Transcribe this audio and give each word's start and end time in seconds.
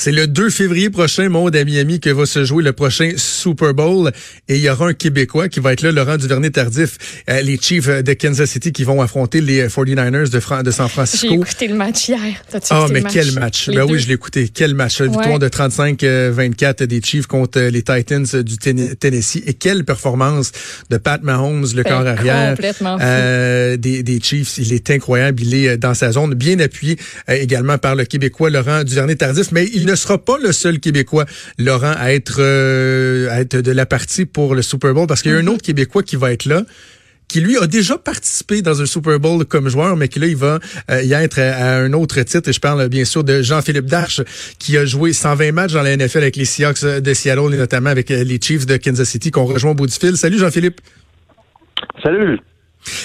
C'est 0.00 0.12
le 0.12 0.28
2 0.28 0.48
février 0.50 0.90
prochain, 0.90 1.28
monde 1.28 1.56
à 1.56 1.64
Miami, 1.64 1.98
que 1.98 2.08
va 2.08 2.24
se 2.24 2.44
jouer 2.44 2.62
le 2.62 2.72
prochain 2.72 3.10
Super 3.16 3.74
Bowl. 3.74 4.12
Et 4.46 4.54
il 4.54 4.60
y 4.60 4.70
aura 4.70 4.86
un 4.86 4.92
Québécois 4.92 5.48
qui 5.48 5.58
va 5.58 5.72
être 5.72 5.82
là, 5.82 5.90
Laurent 5.90 6.16
Duvernay-Tardif, 6.16 7.24
euh, 7.28 7.40
les 7.40 7.58
Chiefs 7.60 7.88
de 7.88 8.12
Kansas 8.12 8.48
City 8.48 8.70
qui 8.70 8.84
vont 8.84 9.02
affronter 9.02 9.40
les 9.40 9.66
49ers 9.66 10.30
de, 10.30 10.62
de 10.62 10.70
San 10.70 10.88
Francisco. 10.88 11.26
J'ai 11.28 11.34
écouté 11.34 11.66
le 11.66 11.74
match 11.74 12.08
hier. 12.08 12.20
Ah, 12.70 12.86
mais 12.92 13.02
quel 13.02 13.32
match? 13.32 13.70
Ben 13.70 13.82
oui, 13.90 13.98
je 13.98 14.06
l'ai 14.06 14.14
écouté. 14.14 14.48
Quel 14.54 14.76
match? 14.76 15.00
Ouais. 15.00 15.08
Victoire 15.08 15.40
de 15.40 15.48
35-24 15.48 16.84
des 16.84 17.02
Chiefs 17.02 17.26
contre 17.26 17.58
les 17.58 17.82
Titans 17.82 18.24
du 18.44 18.56
Tennessee. 18.56 19.42
Et 19.46 19.54
quelle 19.54 19.84
performance 19.84 20.52
de 20.90 20.98
Pat 20.98 21.20
Mahomes, 21.24 21.66
le 21.74 21.82
corps 21.82 22.06
arrière 22.06 22.54
euh, 23.00 23.76
des, 23.76 24.04
des 24.04 24.20
Chiefs. 24.22 24.58
Il 24.58 24.72
est 24.72 24.92
incroyable. 24.92 25.42
Il 25.42 25.54
est 25.54 25.76
dans 25.76 25.94
sa 25.94 26.12
zone, 26.12 26.34
bien 26.34 26.60
appuyé 26.60 26.96
euh, 27.28 27.34
également 27.34 27.78
par 27.78 27.96
le 27.96 28.04
Québécois 28.04 28.50
Laurent 28.50 28.84
Duvernay-Tardif. 28.84 29.50
Mais 29.50 29.68
il 29.74 29.87
ne 29.88 29.96
sera 29.96 30.18
pas 30.18 30.38
le 30.38 30.52
seul 30.52 30.80
Québécois, 30.80 31.24
Laurent, 31.58 31.94
à 31.96 32.12
être, 32.12 32.38
euh, 32.40 33.30
à 33.30 33.40
être 33.40 33.56
de 33.56 33.72
la 33.72 33.86
partie 33.86 34.26
pour 34.26 34.54
le 34.54 34.62
Super 34.62 34.94
Bowl, 34.94 35.06
parce 35.06 35.22
qu'il 35.22 35.32
y 35.32 35.34
a 35.34 35.38
un 35.38 35.46
autre 35.46 35.62
Québécois 35.62 36.02
qui 36.02 36.16
va 36.16 36.32
être 36.32 36.44
là 36.44 36.62
qui 37.28 37.42
lui 37.42 37.58
a 37.58 37.66
déjà 37.66 37.98
participé 37.98 38.62
dans 38.62 38.80
un 38.80 38.86
Super 38.86 39.20
Bowl 39.20 39.44
comme 39.44 39.68
joueur, 39.68 39.96
mais 39.96 40.08
qui 40.08 40.18
là, 40.18 40.26
il 40.26 40.36
va 40.36 40.58
euh, 40.90 41.02
y 41.02 41.12
être 41.12 41.38
à, 41.38 41.76
un 41.76 41.92
autre 41.92 42.20
titre. 42.22 42.48
Et 42.48 42.52
je 42.52 42.60
parle 42.60 42.88
bien 42.88 43.04
sûr 43.04 43.22
de 43.22 43.42
Jean-Philippe 43.42 43.84
Darche, 43.84 44.22
qui 44.58 44.78
a 44.78 44.86
joué 44.86 45.12
120 45.12 45.52
matchs 45.52 45.74
dans 45.74 45.82
la 45.82 45.94
NFL 45.94 46.18
avec 46.18 46.36
les 46.36 46.46
Seahawks 46.46 46.82
de 46.84 47.14
Seattle 47.14 47.52
et 47.52 47.58
notamment 47.58 47.90
avec 47.90 48.10
euh, 48.10 48.24
les 48.24 48.40
Chiefs 48.40 48.64
de 48.64 48.78
Kansas 48.78 49.08
City 49.08 49.30
qu'on 49.30 49.44
rejoint 49.44 49.72
au 49.72 49.74
bout 49.74 49.86
du 49.86 49.92
fil. 49.92 50.16
Salut 50.16 50.38
Jean-Philippe. 50.38 50.80
Salut. 52.02 52.38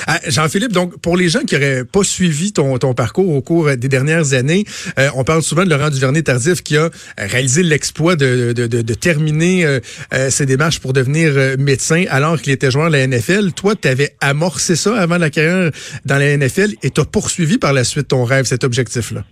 Ah, 0.07 0.19
Jean-Philippe, 0.27 0.71
donc 0.71 0.99
pour 1.01 1.17
les 1.17 1.29
gens 1.29 1.41
qui 1.41 1.55
n'auraient 1.55 1.85
pas 1.85 2.03
suivi 2.03 2.53
ton, 2.53 2.77
parcours 2.93 3.35
au 3.35 3.41
cours 3.41 3.75
des 3.77 3.87
dernières 3.89 4.33
années, 4.33 4.65
euh, 4.99 5.09
on 5.15 5.23
parle 5.23 5.41
souvent 5.41 5.63
de 5.63 5.69
Laurent 5.69 5.89
Duvernay-Tardif 5.89 6.61
qui 6.61 6.77
a 6.77 6.89
réalisé 7.17 7.63
l'exploit 7.63 8.15
de, 8.15 8.53
terminer 8.93 9.65
euh, 9.65 9.79
euh, 10.13 10.29
ses 10.29 10.45
démarches 10.45 10.79
pour 10.79 10.93
devenir 10.93 11.57
médecin 11.57 12.05
alors 12.09 12.41
qu'il 12.41 12.53
était 12.53 12.71
joueur 12.71 12.87
de 12.87 12.93
la 12.93 13.07
NFL. 13.07 13.53
Toi, 13.53 13.75
tu 13.75 13.87
avais 13.87 14.15
amorcé 14.21 14.75
ça 14.75 14.95
avant 14.95 15.17
la 15.17 15.29
carrière 15.29 15.71
dans 16.05 16.17
la 16.17 16.37
NFL 16.37 16.75
et 16.83 16.89
tu 16.89 17.01
as 17.01 17.05
poursuivi 17.05 17.57
par 17.57 17.73
la 17.73 17.83
suite 17.83 18.09
ton 18.09 18.23
rêve, 18.23 18.45
cet 18.45 18.63
objectif-là? 18.63 19.23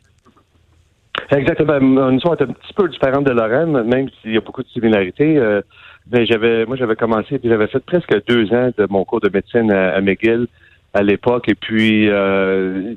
Exactement. 1.31 2.11
Histoire 2.11 2.35
est 2.39 2.43
un 2.43 2.47
petit 2.47 2.73
peu 2.75 2.89
différente 2.89 3.25
de 3.25 3.31
Laurent, 3.31 3.83
même 3.85 4.09
s'il 4.21 4.33
y 4.33 4.37
a 4.37 4.41
beaucoup 4.41 4.63
de 4.63 4.67
similarités. 4.69 5.39
Ben, 6.07 6.25
j'avais, 6.25 6.65
moi, 6.65 6.75
j'avais 6.75 6.95
commencé, 6.95 7.39
puis 7.39 7.49
j'avais 7.49 7.67
fait 7.67 7.83
presque 7.85 8.13
deux 8.27 8.51
ans 8.53 8.71
de 8.77 8.87
mon 8.89 9.05
cours 9.05 9.21
de 9.21 9.29
médecine 9.29 9.71
à, 9.71 10.01
McGill 10.01 10.47
à 10.93 11.03
l'époque, 11.03 11.47
et 11.47 11.55
puis 11.55 12.09
euh, 12.09 12.93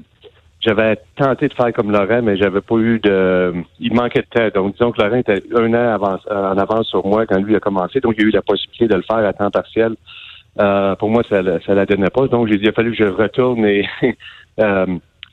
j'avais 0.60 0.96
tenté 1.16 1.48
de 1.48 1.54
faire 1.54 1.72
comme 1.72 1.92
Laurent, 1.92 2.22
mais 2.22 2.36
j'avais 2.36 2.60
pas 2.60 2.76
eu 2.76 2.98
de. 2.98 3.54
Il 3.78 3.94
manquait 3.94 4.22
de 4.22 4.26
temps. 4.26 4.62
Donc, 4.62 4.72
disons 4.72 4.90
que 4.90 5.02
Laurent 5.02 5.16
était 5.16 5.42
un 5.54 5.74
an 5.74 6.18
en 6.30 6.58
avance 6.58 6.88
sur 6.88 7.06
moi 7.06 7.26
quand 7.26 7.38
lui 7.38 7.54
a 7.54 7.60
commencé, 7.60 8.00
donc 8.00 8.14
j'ai 8.18 8.24
eu 8.24 8.30
la 8.30 8.42
possibilité 8.42 8.88
de 8.88 8.96
le 8.96 9.02
faire 9.02 9.18
à 9.18 9.32
temps 9.32 9.50
partiel. 9.50 9.94
Euh, 10.60 10.94
pour 10.96 11.10
moi, 11.10 11.22
ça, 11.28 11.42
ça 11.66 11.74
la 11.74 11.84
donnait 11.84 12.10
pas. 12.10 12.26
Donc, 12.28 12.48
j'ai 12.48 12.56
dit, 12.56 12.64
il 12.64 12.68
a 12.68 12.72
fallu 12.72 12.92
que 12.92 13.04
je 13.04 13.10
retourne 13.10 13.64
et 13.64 13.86
euh, 14.60 14.86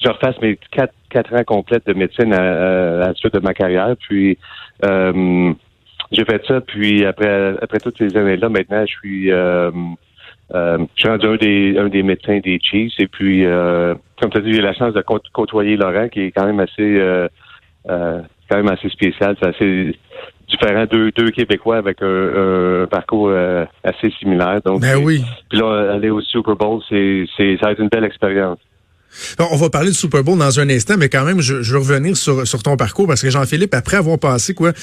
je 0.04 0.10
refasse 0.10 0.40
mes 0.42 0.58
quatre, 0.72 0.94
quatre 1.10 1.34
ans 1.34 1.44
complètes 1.44 1.86
de 1.86 1.94
médecine 1.94 2.34
à, 2.34 2.42
à, 2.42 3.08
la 3.08 3.14
suite 3.14 3.34
de 3.34 3.40
ma 3.40 3.54
carrière. 3.54 3.96
Puis, 4.00 4.38
euh, 4.84 5.54
j'ai 6.12 6.26
fait 6.26 6.46
ça, 6.46 6.62
puis 6.62 7.06
après 7.06 7.56
après 7.62 7.80
toutes 7.80 7.98
ces 7.98 8.16
années-là, 8.18 8.50
maintenant, 8.50 8.86
je 8.86 8.92
suis 8.92 9.32
euh, 9.32 9.72
euh, 10.54 10.78
je 10.96 11.02
suis 11.02 11.10
rendu 11.10 11.26
un 11.26 11.36
des 11.36 11.78
un 11.78 11.88
des 11.88 12.04
médecins 12.04 12.40
des 12.40 12.60
Chiefs. 12.62 13.00
Et 13.00 13.08
puis, 13.08 13.46
euh, 13.46 13.96
comme 14.20 14.30
tu 14.30 14.38
as 14.38 14.42
dit, 14.42 14.54
j'ai 14.54 14.62
la 14.62 14.74
chance 14.74 14.94
de 14.94 15.04
côtoyer 15.34 15.78
Laurent, 15.78 16.10
qui 16.10 16.22
est 16.22 16.32
quand 16.32 16.46
même 16.46 16.60
assez 16.60 17.00
euh, 17.00 17.28
euh, 17.90 18.22
quand 18.50 18.58
même 18.58 18.70
assez 18.70 18.90
spécial. 18.90 19.36
C'est 19.40 19.48
assez 19.48 19.96
différent. 20.50 20.86
Deux, 20.92 21.12
deux 21.12 21.32
Québécois 21.32 21.78
avec 21.78 22.02
un, 22.02 22.84
un 22.84 22.88
parcours 22.88 23.30
euh, 23.30 23.66
assez 23.84 24.10
similaire. 24.20 24.60
Donc, 24.66 24.82
ben 24.82 24.98
oui. 25.02 25.24
Puis 25.50 25.60
là, 25.60 25.94
aller 25.94 26.10
au 26.10 26.20
Super 26.20 26.58
Bowl, 26.58 26.82
c'est, 26.90 27.26
c'est 27.38 27.58
ça 27.58 27.68
va 27.68 27.72
être 27.72 27.80
une 27.82 27.88
belle 27.88 28.04
expérience. 28.04 28.60
On 29.40 29.56
va 29.56 29.70
parler 29.70 29.92
du 29.92 29.98
Super 29.98 30.24
Bowl 30.24 30.38
dans 30.38 30.60
un 30.60 30.70
instant, 30.70 30.96
mais 30.98 31.10
quand 31.10 31.26
même, 31.26 31.42
je, 31.42 31.62
je 31.62 31.74
veux 31.74 31.80
revenir 31.80 32.16
sur, 32.18 32.46
ton 32.64 32.78
parcours 32.78 33.08
parce 33.08 33.22
que 33.22 33.30
Jean-Philippe, 33.30 33.74
après 33.74 33.98
avoir 33.98 34.20
passé 34.20 34.54
quoi, 34.54 34.74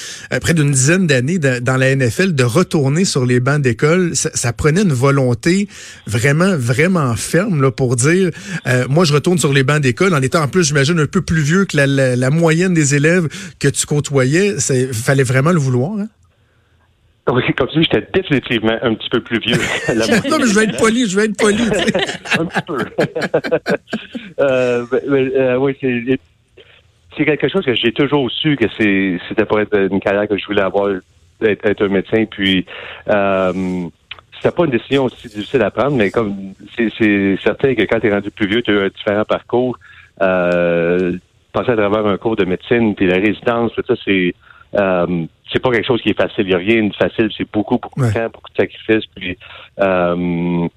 près 0.41 0.53
d'une 0.53 0.71
dizaine 0.71 1.07
d'années 1.07 1.39
dans 1.39 1.77
la 1.77 1.95
NFL, 1.95 2.33
de 2.33 2.43
retourner 2.43 3.05
sur 3.05 3.25
les 3.25 3.39
bancs 3.39 3.61
d'école, 3.61 4.11
ça, 4.15 4.53
prenait 4.53 4.81
une 4.81 4.93
volonté 4.93 5.67
vraiment, 6.07 6.55
vraiment 6.57 7.15
ferme 7.15 7.61
là, 7.61 7.71
pour 7.71 7.95
dire, 7.95 8.29
euh, 8.67 8.85
moi, 8.89 9.05
je 9.05 9.13
retourne 9.13 9.37
sur 9.37 9.53
les 9.53 9.63
bancs 9.63 9.81
d'école 9.81 10.13
en 10.13 10.21
étant 10.21 10.43
en 10.43 10.47
plus, 10.47 10.65
j'imagine, 10.65 10.99
un 10.99 11.05
peu 11.05 11.21
plus 11.21 11.41
vieux 11.41 11.65
que 11.65 11.77
la 11.77 12.29
moyenne 12.29 12.73
des 12.73 12.95
élèves 12.95 13.27
que 13.59 13.67
tu 13.67 13.85
côtoyais. 13.85 14.55
Il 14.69 14.93
fallait 14.93 15.23
vraiment 15.23 15.51
le 15.51 15.59
vouloir. 15.59 15.99
Hein? 15.99 16.07
Oui, 17.33 17.43
comme 17.55 17.67
tu 17.67 17.79
dis, 17.79 17.87
j'étais 17.91 18.07
définitivement 18.13 18.77
un 18.81 18.93
petit 18.95 19.09
peu 19.09 19.21
plus 19.21 19.39
vieux. 19.39 19.55
non, 19.89 20.37
mais 20.39 20.47
je 20.47 20.55
vais 20.55 20.63
être 20.65 20.79
poli, 20.79 21.07
je 21.07 21.15
vais 21.15 21.25
être 21.25 21.37
poli. 21.37 21.63
un 22.39 22.45
petit 22.45 22.61
peu. 22.65 22.77
euh, 24.39 24.85
mais, 25.07 25.35
euh, 25.35 25.57
oui, 25.57 25.75
c'est, 25.79 26.19
c'est 27.15 27.25
quelque 27.25 27.47
chose 27.47 27.65
que 27.65 27.75
j'ai 27.75 27.91
toujours 27.91 28.31
su 28.31 28.55
que 28.55 28.65
c'est, 28.77 29.19
c'était 29.27 29.45
pour 29.45 29.59
être 29.59 29.77
une 29.77 29.99
carrière 29.99 30.27
que 30.27 30.37
je 30.37 30.45
voulais 30.45 30.61
avoir, 30.61 30.89
être, 31.41 31.65
être 31.65 31.85
un 31.85 31.89
médecin. 31.89 32.25
Puis, 32.25 32.65
euh, 33.09 33.87
c'était 34.35 34.55
pas 34.55 34.65
une 34.65 34.71
décision 34.71 35.05
aussi 35.05 35.27
difficile 35.27 35.61
à 35.61 35.71
prendre, 35.71 35.97
mais 35.97 36.11
comme 36.11 36.53
c'est, 36.75 36.89
c'est 36.97 37.37
certain 37.43 37.75
que 37.75 37.83
quand 37.83 37.99
tu 37.99 38.07
es 38.07 38.13
rendu 38.13 38.31
plus 38.31 38.47
vieux, 38.47 38.61
tu 38.61 38.71
as 38.71 38.83
un 38.83 38.87
différent 38.87 39.25
parcours. 39.25 39.77
Euh, 40.21 41.17
passer 41.53 41.71
à 41.71 41.75
travers 41.75 42.05
un 42.05 42.17
cours 42.17 42.35
de 42.35 42.45
médecine, 42.45 42.95
puis 42.95 43.07
la 43.07 43.17
résidence, 43.17 43.71
tout 43.73 43.83
ça, 43.87 43.95
c'est 44.05 44.33
euh, 44.75 45.25
c'est 45.51 45.61
pas 45.61 45.71
quelque 45.71 45.87
chose 45.87 46.01
qui 46.01 46.09
est 46.09 46.19
facile. 46.19 46.45
Il 46.45 46.49
n'y 46.49 46.53
a 46.53 46.57
rien 46.57 46.83
de 46.87 46.95
facile. 46.95 47.29
C'est 47.35 47.49
beaucoup, 47.51 47.77
beaucoup 47.77 48.01
de 48.01 48.13
temps, 48.13 48.25
beaucoup 48.25 48.51
de 48.51 48.57
sacrifices. 48.57 49.05
Puis, 49.15 49.37
euh, 49.79 50.67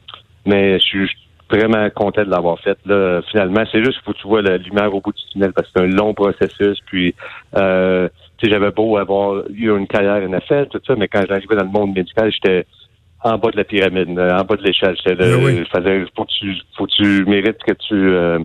mais 0.47 0.79
je 0.79 0.85
suis 0.85 1.11
vraiment 1.51 1.89
content 1.91 2.25
de 2.25 2.31
l'avoir 2.31 2.59
fait. 2.61 2.79
Là, 2.87 3.21
finalement, 3.31 3.65
c'est 3.71 3.85
juste 3.85 3.99
qu'il 3.99 4.05
faut 4.05 4.13
que 4.13 4.19
tu 4.19 4.29
vois 4.29 4.43
la 4.43 4.57
lumière 4.57 4.95
au 4.95 5.01
bout 5.01 5.13
du 5.13 5.23
tunnel 5.33 5.53
parce 5.53 5.69
que 5.69 5.73
c'est 5.77 5.85
un 5.85 5.89
long 5.89 6.15
processus. 6.15 6.79
Puis, 6.87 7.15
euh, 7.57 8.09
tu 8.39 8.47
sais, 8.47 8.53
j'avais 8.53 8.71
beau 8.71 8.97
avoir 8.97 9.43
eu 9.51 9.71
une 9.77 9.87
carrière 9.87 10.27
NFL, 10.27 10.69
tout 10.71 10.81
ça, 10.87 10.95
mais 10.97 11.09
quand 11.09 11.23
j'arrivais 11.29 11.57
dans 11.57 11.65
le 11.65 11.71
monde 11.71 11.95
médical, 11.95 12.33
j'étais 12.33 12.67
en 13.25 13.39
bas 13.39 13.51
de 13.51 13.57
la 13.57 13.65
pyramide, 13.65 14.09
en 14.09 14.45
bas 14.45 14.57
de 14.57 14.63
l'échelle. 14.63 14.97
J'étais 14.97 15.35
oui. 15.35 15.63
faut 16.17 16.25
que 16.25 16.33
tu, 16.33 16.57
faut 16.77 16.87
que 16.87 16.93
tu 16.93 17.25
mérites 17.27 17.63
que 17.63 17.75
tu, 17.75 17.95
euh, 17.95 18.39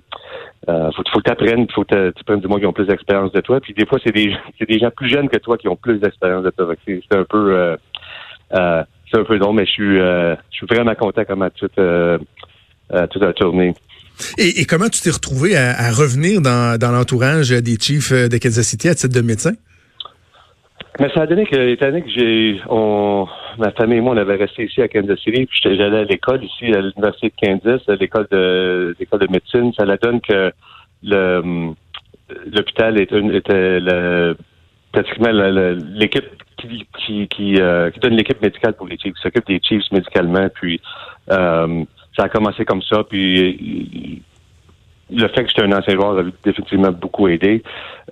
euh, 0.70 0.92
faut, 0.96 1.04
faut 1.14 1.22
apprennes, 1.30 1.68
faut 1.74 1.84
que 1.84 2.12
tu 2.12 2.24
prennes 2.24 2.42
du 2.42 2.48
monde 2.48 2.60
qui 2.60 2.66
ont 2.66 2.74
plus 2.74 2.88
d'expérience 2.88 3.32
de 3.32 3.42
toi. 3.42 3.60
Puis 3.62 3.74
des 3.74 3.86
fois, 3.86 4.00
c'est 4.04 4.12
des, 4.12 4.36
c'est 4.60 4.68
des 4.68 4.80
gens 4.80 4.92
plus 4.92 5.10
jeunes 5.10 5.30
que 5.30 5.38
toi 5.38 5.58
qui 5.58 5.68
ont 5.68 5.76
plus 5.76 6.00
d'expérience 6.00 6.44
de 6.44 6.50
toi. 6.50 6.74
C'est, 6.86 7.02
un 7.12 7.24
peu, 7.24 7.54
euh, 7.54 7.78
euh, 8.54 8.84
c'est 9.10 9.20
un 9.20 9.24
peu 9.24 9.38
long, 9.38 9.54
mais 9.54 9.66
je 9.66 9.72
suis, 9.72 10.00
euh, 10.00 10.36
je 10.52 10.58
suis 10.58 10.68
vraiment 10.68 10.96
content 10.96 11.24
comment 11.26 11.50
tout, 11.50 11.70
euh, 11.80 12.18
tout 12.90 13.24
a 13.24 13.34
tourné. 13.34 13.74
Et, 14.38 14.62
et, 14.62 14.66
comment 14.66 14.90
tu 14.90 15.02
t'es 15.02 15.12
retrouvé 15.12 15.56
à, 15.56 15.78
à 15.80 15.92
revenir 15.92 16.42
dans, 16.42 16.78
dans 16.80 16.92
l'entourage 16.92 17.50
des 17.50 17.78
Chiefs 17.80 18.12
de 18.12 18.38
Kansas 18.38 18.66
City 18.66 18.90
à 18.90 18.96
titre 18.96 19.14
de 19.14 19.22
médecin? 19.22 19.54
Mais 21.00 21.10
ça 21.14 21.22
a 21.22 21.28
donné 21.28 21.46
que, 21.46 21.56
étant 21.56 21.88
donné 21.88 22.02
que 22.02 22.10
j'ai, 22.10 22.60
on, 22.70 23.28
ma 23.60 23.72
famille 23.72 24.00
et 24.00 24.02
moi, 24.02 24.16
on 24.16 24.18
avait 24.18 24.36
resté 24.36 24.66
ici 24.66 24.82
à 24.82 24.88
Kansas 24.88 25.20
City, 25.20 25.46
puis 25.46 25.60
j'allais 25.64 26.00
à 26.00 26.04
l'école 26.04 26.44
ici, 26.44 26.66
à 26.74 26.82
l'université 26.82 27.30
de 27.30 27.48
Kansas, 27.48 27.82
à 27.88 27.96
l'école 27.96 28.28
de, 28.32 28.96
l'école 29.00 29.20
de 29.20 29.32
médecine. 29.32 29.74
Ça 29.78 29.86
la 29.86 29.98
donne 29.98 30.22
que 30.22 30.52
le, 31.04 31.74
l'hôpital 32.52 33.00
était, 33.00 33.20
était 33.20 33.80
le, 33.80 34.36
pratiquement 34.92 35.32
l'équipe 35.32 36.26
qui, 36.58 36.88
qui, 36.98 37.28
qui, 37.28 37.62
euh, 37.62 37.92
qui 37.92 38.00
donne 38.00 38.16
l'équipe 38.16 38.42
médicale 38.42 38.74
pour 38.74 38.88
les 38.88 38.98
Chiefs, 38.98 39.14
qui 39.14 39.22
s'occupe 39.22 39.46
des 39.46 39.60
Chiefs 39.62 39.92
médicalement, 39.92 40.48
puis 40.54 40.82
euh, 41.32 41.84
ça 42.18 42.24
a 42.24 42.30
commencé 42.30 42.66
comme 42.66 42.82
ça, 42.82 43.04
puis 43.04 44.24
le 45.10 45.28
fait 45.30 45.44
que 45.44 45.50
j'étais 45.50 45.64
un 45.64 45.72
ancien 45.72 45.94
joueur 45.94 46.18
a 46.18 46.24
définitivement 46.44 46.92
beaucoup 46.92 47.28
aidé. 47.28 47.64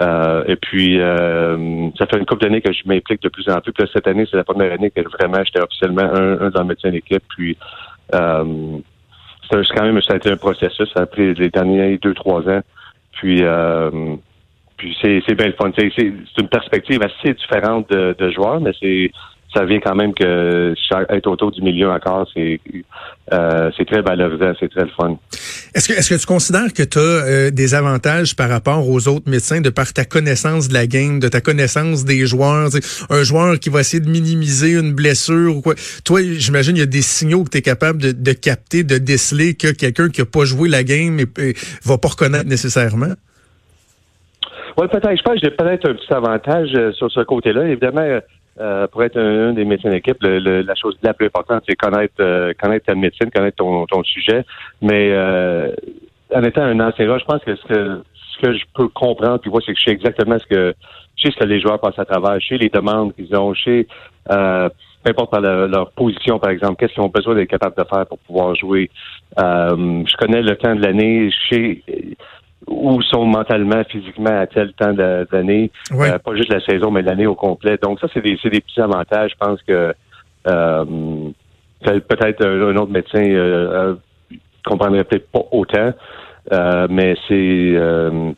Euh, 0.01 0.43
et 0.47 0.55
puis, 0.55 0.99
euh, 0.99 1.89
ça 1.97 2.05
fait 2.05 2.17
une 2.17 2.25
couple 2.25 2.43
d'années 2.43 2.61
que 2.61 2.71
je 2.71 2.83
m'implique 2.85 3.21
de 3.21 3.29
plus 3.29 3.49
en 3.49 3.59
plus. 3.59 3.73
Puis 3.73 3.85
cette 3.91 4.07
année, 4.07 4.25
c'est 4.29 4.37
la 4.37 4.43
première 4.43 4.71
année 4.71 4.91
que 4.91 5.01
vraiment 5.01 5.43
j'étais 5.43 5.61
officiellement 5.61 6.03
un, 6.03 6.39
un 6.39 6.49
dans 6.49 6.61
le 6.61 6.67
médecin 6.67 6.91
d'équipe. 6.91 7.23
Puis, 7.35 7.57
euh, 8.13 8.77
c'est 9.49 9.61
quand 9.75 9.83
même 9.83 10.01
ça 10.01 10.13
a 10.13 10.15
été 10.17 10.31
un 10.31 10.37
processus. 10.37 10.89
Ça 10.93 11.01
a 11.01 11.05
pris 11.05 11.33
les 11.33 11.49
derniers 11.49 11.97
deux, 11.97 12.13
trois 12.13 12.47
ans. 12.49 12.61
Puis, 13.11 13.39
euh, 13.43 14.15
puis 14.77 14.97
c'est 15.01 15.35
bien 15.35 15.47
le 15.47 15.53
fun. 15.53 15.71
C'est 15.75 15.91
une 15.95 16.49
perspective 16.49 17.01
assez 17.01 17.33
différente 17.33 17.89
de, 17.89 18.15
de 18.17 18.31
joueur, 18.31 18.59
mais 18.59 18.71
c'est 18.79 19.11
ça 19.55 19.63
vient 19.63 19.79
quand 19.79 19.95
même 19.95 20.13
que 20.13 20.73
être 21.09 21.27
autour 21.27 21.51
du 21.51 21.61
milieu 21.61 21.89
encore, 21.89 22.27
c'est 22.33 22.59
euh, 23.33 23.71
c'est 23.77 23.85
très 23.85 24.01
valorisant, 24.01 24.51
c'est 24.59 24.69
très 24.69 24.83
le 24.83 24.89
fun. 24.89 25.17
Est-ce 25.75 26.09
que, 26.09 26.17
tu 26.17 26.25
considères 26.25 26.71
que 26.73 26.83
tu 26.83 26.99
as 26.99 27.51
des 27.51 27.75
avantages 27.75 28.33
par 28.33 28.47
rapport 28.47 28.87
aux 28.89 29.09
autres 29.09 29.29
médecins 29.29 29.59
de 29.59 29.69
par 29.69 29.91
ta 29.91 30.05
connaissance 30.05 30.69
de 30.69 30.73
la 30.73 30.87
game, 30.87 31.19
de 31.19 31.27
ta 31.27 31.41
connaissance 31.41 32.05
des 32.05 32.25
joueurs? 32.25 32.69
Un 33.09 33.23
joueur 33.23 33.59
qui 33.59 33.69
va 33.69 33.81
essayer 33.81 34.01
de 34.01 34.09
minimiser 34.09 34.71
une 34.71 34.93
blessure 34.93 35.57
ou 35.57 35.61
quoi. 35.61 35.75
Toi, 36.05 36.21
j'imagine 36.37 36.77
il 36.77 36.79
y 36.79 36.83
a 36.83 36.85
des 36.85 37.01
signaux 37.01 37.43
que 37.43 37.49
tu 37.49 37.57
es 37.57 37.61
capable 37.61 37.99
de, 37.99 38.31
capter, 38.31 38.85
de 38.85 38.97
déceler 38.97 39.55
que 39.55 39.71
quelqu'un 39.73 40.07
qui 40.07 40.21
a 40.21 40.25
pas 40.25 40.45
joué 40.45 40.69
la 40.69 40.85
game 40.85 41.19
et, 41.19 41.27
et 41.41 41.55
va 41.83 41.97
pas 41.97 42.07
reconnaître 42.07 42.47
nécessairement? 42.47 43.13
Oui, 44.77 44.87
peut-être. 44.87 45.17
Je 45.17 45.23
pense 45.23 45.35
que 45.35 45.41
j'ai 45.43 45.51
peut-être 45.51 45.89
un 45.89 45.93
petit 45.93 46.13
avantage 46.13 46.69
euh, 46.75 46.91
sur 46.93 47.11
ce 47.11 47.21
côté-là. 47.21 47.65
Évidemment, 47.67 48.01
euh, 48.01 48.19
pour 48.91 49.03
être 49.03 49.17
un, 49.17 49.49
un 49.49 49.53
des 49.53 49.65
médecins 49.65 49.89
d'équipe, 49.89 50.17
la 50.21 50.75
chose 50.75 50.97
la 51.01 51.13
plus 51.13 51.27
importante, 51.27 51.63
c'est 51.67 51.75
connaître 51.75 52.13
euh, 52.19 52.53
connaître 52.61 52.85
ta 52.85 52.95
médecine, 52.95 53.29
connaître 53.29 53.57
ton, 53.57 53.85
ton 53.85 54.03
sujet. 54.03 54.45
Mais 54.81 55.11
euh, 55.11 55.71
en 56.33 56.43
étant 56.43 56.63
un 56.63 56.79
ancien 56.79 57.05
joueur, 57.05 57.19
je 57.19 57.25
pense 57.25 57.43
que 57.43 57.55
ce 57.55 57.67
que 57.67 58.01
ce 58.33 58.45
que 58.45 58.53
je 58.57 58.63
peux 58.73 58.87
comprendre, 58.89 59.39
puis 59.39 59.49
voir, 59.49 59.61
c'est 59.65 59.73
que 59.73 59.79
je 59.79 59.85
sais 59.85 59.91
exactement 59.91 60.37
ce 60.39 60.45
que 60.47 60.73
je 61.17 61.23
sais 61.23 61.31
ce 61.31 61.39
que 61.39 61.45
les 61.45 61.59
joueurs 61.61 61.79
passent 61.79 61.99
à 61.99 62.05
travers, 62.05 62.39
je 62.39 62.47
sais 62.47 62.57
les 62.57 62.69
demandes 62.69 63.13
qu'ils 63.15 63.35
ont, 63.35 63.53
je 63.53 63.63
sais 63.63 63.87
euh, 64.31 64.69
peu 65.03 65.11
importe 65.11 65.31
par 65.31 65.41
leur, 65.41 65.91
position, 65.91 66.39
par 66.39 66.49
exemple, 66.49 66.77
qu'est-ce 66.77 66.93
qu'ils 66.93 67.03
ont 67.03 67.09
besoin 67.09 67.35
d'être 67.35 67.49
capables 67.49 67.75
de 67.77 67.83
faire 67.83 68.07
pour 68.07 68.17
pouvoir 68.19 68.55
jouer. 68.55 68.89
Euh, 69.39 70.03
je 70.03 70.17
connais 70.17 70.41
le 70.41 70.55
temps 70.55 70.73
de 70.75 70.81
l'année, 70.81 71.29
où 72.67 73.01
sont 73.03 73.25
mentalement, 73.25 73.83
physiquement 73.83 74.39
à 74.39 74.47
tel 74.47 74.73
temps 74.73 74.93
d'année. 74.93 75.71
Ouais. 75.91 76.11
Euh, 76.11 76.19
pas 76.19 76.35
juste 76.35 76.51
la 76.51 76.59
saison, 76.61 76.91
mais 76.91 77.01
l'année 77.01 77.27
au 77.27 77.35
complet. 77.35 77.77
Donc 77.81 77.99
ça, 77.99 78.07
c'est 78.13 78.21
des, 78.21 78.37
des 78.43 78.61
petits 78.61 78.81
avantages. 78.81 79.31
Je 79.31 79.37
pense 79.45 79.61
que 79.61 79.93
euh, 80.47 80.85
peut-être 81.83 82.45
un, 82.45 82.69
un 82.69 82.75
autre 82.77 82.91
médecin 82.91 83.23
euh, 83.23 83.93
euh, 83.93 83.95
comprendrait 84.65 85.03
peut-être 85.03 85.29
pas 85.31 85.43
autant, 85.51 85.93
euh, 86.51 86.87
mais 86.89 87.15
c'est, 87.27 87.73
euh, 87.75 88.31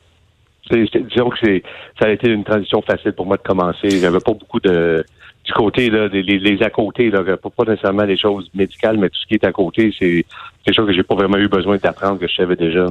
disons 0.69 1.29
que 1.29 1.37
c'est 1.41 1.63
ça 1.99 2.07
a 2.07 2.09
été 2.09 2.29
une 2.29 2.43
transition 2.43 2.81
facile 2.81 3.13
pour 3.13 3.25
moi 3.25 3.37
de 3.37 3.43
commencer. 3.43 3.89
J'avais 3.89 4.19
pas 4.19 4.33
beaucoup 4.33 4.59
de 4.59 5.05
du 5.45 5.53
côté 5.53 5.89
là, 5.89 6.09
des 6.09 6.23
les, 6.23 6.39
les 6.39 6.61
à 6.63 6.69
côté 6.69 7.09
là, 7.09 7.23
pas, 7.23 7.49
pas 7.49 7.63
nécessairement 7.71 8.03
les 8.03 8.17
choses 8.17 8.49
médicales, 8.53 8.97
mais 8.97 9.07
tout 9.07 9.19
ce 9.21 9.27
qui 9.27 9.35
est 9.35 9.45
à 9.45 9.53
côté, 9.53 9.93
c'est 9.97 10.25
quelque 10.65 10.75
chose 10.75 10.87
que 10.87 10.93
j'ai 10.93 11.03
pas 11.03 11.15
vraiment 11.15 11.37
eu 11.37 11.47
besoin 11.47 11.77
d'apprendre 11.77 12.19
que 12.19 12.27
je 12.27 12.35
savais 12.35 12.57
déjà. 12.57 12.87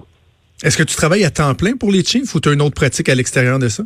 Est-ce 0.63 0.79
que 0.79 0.83
tu 0.83 0.97
travailles 0.97 1.25
à 1.25 1.31
temps 1.31 1.55
plein 1.55 1.77
pour 1.77 1.91
les 1.91 2.03
Chiefs 2.03 2.35
ou 2.35 2.41
tu 2.41 2.49
as 2.49 2.53
une 2.53 2.63
autre 2.63 2.75
pratique 2.75 3.09
à 3.09 3.15
l'extérieur 3.15 3.59
de 3.59 3.69
ça? 3.69 3.85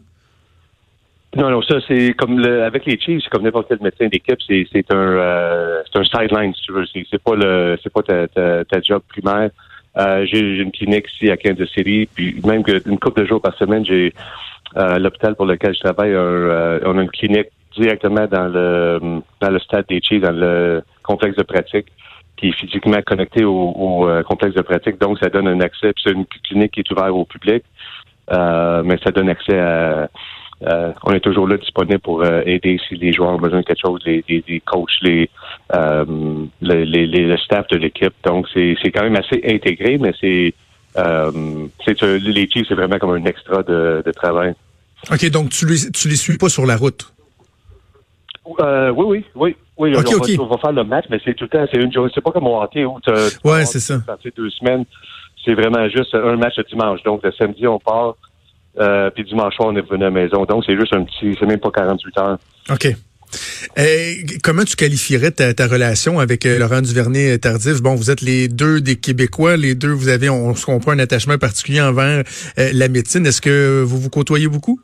Non, 1.36 1.48
non, 1.48 1.62
ça 1.62 1.76
c'est 1.86 2.12
comme 2.14 2.40
le, 2.40 2.64
avec 2.64 2.86
les 2.86 2.98
Chiefs, 2.98 3.22
c'est 3.22 3.30
comme 3.30 3.44
n'importe 3.44 3.68
quel 3.68 3.78
médecin 3.80 4.08
d'équipe, 4.08 4.38
c'est 4.46 4.66
c'est 4.72 4.92
un 4.92 4.96
euh, 4.96 5.82
un 5.94 6.04
sideline 6.04 6.52
si 6.54 6.62
tu 6.62 6.72
veux. 6.72 6.84
C'est 6.92 7.04
c'est 7.08 7.22
pas 7.22 7.36
le 7.36 7.78
c'est 7.82 7.92
pas 7.92 8.02
ta, 8.02 8.26
ta, 8.64 8.80
job 8.82 9.02
primaire. 9.08 9.50
Euh, 9.96 10.26
j'ai 10.26 10.40
une 10.40 10.72
clinique 10.72 11.06
ici 11.12 11.30
à 11.30 11.36
Kansas 11.36 11.68
City, 11.68 12.08
puis 12.12 12.40
même 12.44 12.64
que 12.64 12.82
une 12.88 12.98
couple 12.98 13.22
de 13.22 13.26
jours 13.26 13.40
par 13.40 13.56
semaine, 13.56 13.84
j'ai 13.84 14.12
euh, 14.76 14.98
l'hôpital 14.98 15.36
pour 15.36 15.46
lequel 15.46 15.74
je 15.74 15.80
travaille, 15.80 16.16
on 16.16 16.98
a 16.98 17.02
une 17.02 17.10
clinique 17.10 17.48
directement 17.76 18.26
dans 18.26 18.48
le 18.48 19.20
dans 19.40 19.50
le 19.50 19.58
stade 19.60 19.86
des 19.88 20.00
Chiefs, 20.02 20.22
dans 20.22 20.32
le 20.32 20.82
complexe 21.04 21.36
de 21.36 21.44
pratique, 21.44 21.86
qui 22.40 22.48
est 22.48 22.52
physiquement 22.52 23.00
connecté 23.06 23.44
au, 23.44 24.08
euh, 24.08 24.22
complexe 24.22 24.54
de 24.54 24.62
pratique. 24.62 24.98
Donc, 24.98 25.18
ça 25.18 25.28
donne 25.28 25.46
un 25.46 25.60
accès. 25.60 25.92
Puis 25.92 26.02
c'est 26.04 26.12
une 26.12 26.26
clinique 26.44 26.72
qui 26.72 26.80
est 26.80 26.90
ouverte 26.90 27.10
au 27.10 27.24
public, 27.24 27.62
euh, 28.32 28.82
mais 28.84 28.98
ça 29.04 29.10
donne 29.10 29.28
accès 29.28 29.58
à 29.58 30.08
on 31.04 31.12
est 31.12 31.20
toujours 31.20 31.48
là 31.48 31.56
disponible 31.56 32.00
pour 32.00 32.22
euh, 32.22 32.42
aider 32.44 32.78
si 32.86 32.94
les 32.94 33.14
joueurs 33.14 33.30
ont 33.30 33.38
besoin 33.38 33.60
de 33.60 33.64
quelque 33.64 33.80
chose, 33.80 33.98
les, 34.04 34.62
coachs, 34.66 34.90
les, 35.00 35.30
les, 36.60 37.06
le 37.06 37.36
staff 37.38 37.66
de 37.68 37.78
l'équipe. 37.78 38.12
Donc 38.24 38.46
c'est 38.52 38.92
quand 38.92 39.02
même 39.02 39.16
assez 39.16 39.40
intégré, 39.42 39.96
mais 39.96 40.12
c'est 40.20 40.52
c'est 40.94 42.02
les 42.02 42.46
Chiefs, 42.50 42.66
c'est 42.68 42.74
vraiment 42.74 42.98
comme 42.98 43.12
un 43.12 43.24
extra 43.24 43.62
de, 43.62 44.02
de 44.04 44.10
travail. 44.12 44.52
OK, 45.10 45.30
donc 45.30 45.48
tu 45.48 45.64
les, 45.64 45.90
tu 45.92 46.08
les 46.08 46.16
suis 46.16 46.36
pas 46.36 46.50
sur 46.50 46.66
la 46.66 46.76
route? 46.76 47.10
Euh, 48.60 48.90
oui, 48.90 49.04
oui, 49.06 49.24
oui. 49.34 49.56
Oui, 49.76 49.92
on. 49.96 50.00
Va, 50.00 50.42
on 50.42 50.46
va 50.46 50.58
faire 50.58 50.72
le 50.72 50.84
match, 50.84 51.06
mais 51.10 51.18
c'est 51.24 51.34
tout 51.34 51.44
le 51.44 51.48
temps, 51.50 51.66
c'est 51.72 51.78
une 51.80 51.92
journée. 51.92 52.10
C'est 52.14 52.20
pas 52.22 52.32
comme 52.32 52.46
au 52.46 52.60
hockey 52.60 52.84
où 52.84 52.98
tu 53.00 53.10
Ouais, 53.44 53.64
c'est 53.64 53.80
ça. 53.80 53.98
deux 54.36 54.50
semaines. 54.50 54.84
C'est 55.44 55.54
vraiment 55.54 55.88
juste 55.88 56.14
un 56.14 56.36
match 56.36 56.54
le 56.58 56.64
dimanche. 56.64 57.02
Donc 57.02 57.22
le 57.22 57.32
samedi, 57.32 57.66
on 57.66 57.78
part, 57.78 58.16
euh, 58.78 59.08
puis 59.10 59.24
dimanche 59.24 59.54
soir, 59.56 59.68
on 59.72 59.76
est 59.76 59.80
revenu 59.80 60.02
à 60.04 60.06
la 60.06 60.10
maison. 60.10 60.44
Donc 60.44 60.64
c'est 60.66 60.78
juste 60.78 60.94
un 60.94 61.04
petit, 61.04 61.34
c'est 61.38 61.46
même 61.46 61.60
pas 61.60 61.70
48 61.70 62.18
heures. 62.18 62.38
OK. 62.70 62.88
Euh, 63.78 64.12
comment 64.42 64.64
tu 64.64 64.76
qualifierais 64.76 65.30
ta, 65.30 65.54
ta 65.54 65.66
relation 65.66 66.18
avec 66.18 66.44
euh, 66.46 66.58
Laurent 66.58 66.82
Duvernay 66.82 67.38
Tardif? 67.38 67.80
Bon, 67.80 67.94
vous 67.94 68.10
êtes 68.10 68.20
les 68.22 68.48
deux 68.48 68.80
des 68.80 68.96
Québécois, 68.96 69.56
les 69.56 69.74
deux, 69.74 69.92
vous 69.92 70.08
avez, 70.08 70.28
on 70.28 70.54
se 70.54 70.66
comprend, 70.66 70.92
un 70.92 70.98
attachement 70.98 71.38
particulier 71.38 71.80
envers 71.80 72.24
euh, 72.58 72.70
la 72.72 72.88
médecine. 72.88 73.24
Est-ce 73.26 73.40
que 73.40 73.82
vous 73.86 73.98
vous 74.00 74.10
côtoyez 74.10 74.48
beaucoup? 74.48 74.80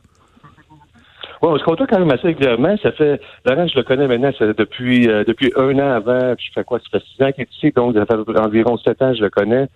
Oui, 1.47 1.61
on 1.65 1.77
se 1.77 1.85
quand 1.85 1.99
même 1.99 2.11
assez 2.11 2.27
régulièrement. 2.27 2.77
Ça 2.83 2.91
fait 2.93 3.21
Laurent, 3.45 3.67
je 3.69 3.77
le 3.77 3.85
connais 3.85 4.09
maintenant, 4.09 4.31
c'est 4.37 4.59
depuis 4.59 5.09
euh, 5.09 5.23
depuis 5.25 5.53
un 5.57 5.79
an 5.79 5.93
avant. 5.93 6.35
Puis 6.37 6.47
je 6.49 6.53
fais 6.53 6.65
quoi? 6.65 6.81
Ça 6.81 6.99
fait 6.99 7.05
six 7.05 7.23
ans 7.23 7.31
qu'il 7.31 7.43
est 7.43 7.55
ici, 7.55 7.73
donc 7.75 7.95
ça 7.95 8.05
fait 8.05 8.39
environ 8.39 8.77
sept 8.79 9.01
ans, 9.03 9.15
je 9.15 9.23
le 9.23 9.31
connais. 9.31 9.69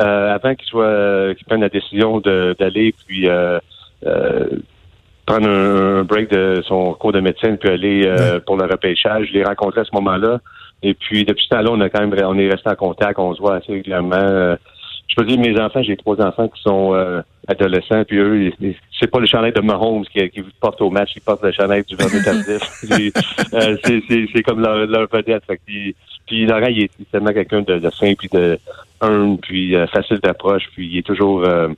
Euh, 0.00 0.34
avant 0.34 0.54
qu'il 0.54 0.66
soit 0.66 0.84
euh, 0.84 1.34
qu'il 1.34 1.46
prenne 1.46 1.60
la 1.60 1.68
décision 1.68 2.18
d'aller 2.20 2.94
puis 3.06 3.28
euh, 3.28 3.58
euh, 4.06 4.46
prendre 5.26 5.48
un, 5.48 6.00
un 6.00 6.02
break 6.02 6.30
de 6.30 6.60
son 6.66 6.94
cours 6.94 7.12
de 7.12 7.20
médecine 7.20 7.56
puis 7.56 7.68
aller 7.68 8.02
euh, 8.06 8.40
pour 8.40 8.56
le 8.56 8.64
repêchage. 8.64 9.28
Je 9.28 9.34
l'ai 9.34 9.44
rencontré 9.44 9.82
à 9.82 9.84
ce 9.84 9.94
moment-là. 9.94 10.40
Et 10.82 10.94
puis 10.94 11.24
depuis 11.24 11.44
ce 11.44 11.50
temps-là, 11.50 11.70
on 11.70 11.80
a 11.80 11.88
quand 11.88 12.00
même 12.00 12.14
on 12.24 12.38
est 12.38 12.50
resté 12.50 12.68
en 12.68 12.74
contact, 12.74 13.18
on 13.20 13.32
se 13.34 13.40
voit 13.40 13.56
assez 13.56 13.72
régulièrement. 13.72 14.56
Je 15.12 15.16
peux 15.16 15.26
dire 15.26 15.38
mes 15.38 15.60
enfants, 15.60 15.82
j'ai 15.82 15.94
trois 15.98 16.18
enfants 16.22 16.48
qui 16.48 16.62
sont 16.62 16.94
euh, 16.94 17.20
adolescents, 17.46 18.02
puis 18.06 18.16
eux, 18.16 18.50
c'est 18.98 19.10
pas 19.10 19.20
le 19.20 19.26
chandail 19.26 19.52
de 19.52 19.60
Mahomes 19.60 20.06
qui, 20.06 20.26
qui 20.30 20.42
porte 20.58 20.80
au 20.80 20.88
match, 20.88 21.10
ils 21.14 21.20
portent 21.20 21.42
le 21.44 21.52
chandail 21.52 21.84
du 21.84 21.96
Vernet 21.96 22.22
Tardif. 22.24 22.62
C'est- 22.80 23.12
euh, 23.54 23.76
c'est- 23.84 24.26
c'est 24.34 24.42
comme 24.42 24.60
leur, 24.62 24.86
leur 24.86 25.06
vedette. 25.12 25.44
Fait 25.46 25.60
puis, 25.66 25.94
puis 26.26 26.46
Laurent, 26.46 26.68
il 26.68 26.84
est 26.84 26.90
tellement 27.10 27.32
quelqu'un 27.34 27.60
de, 27.60 27.78
de 27.78 27.90
fin, 27.90 28.14
puis 28.14 28.28
de 28.32 28.58
humble, 29.02 29.38
puis 29.42 29.76
euh, 29.76 29.86
facile 29.88 30.18
d'approche, 30.20 30.64
puis 30.72 30.88
il 30.90 30.98
est 30.98 31.06
toujours 31.06 31.44
euh, 31.44 31.68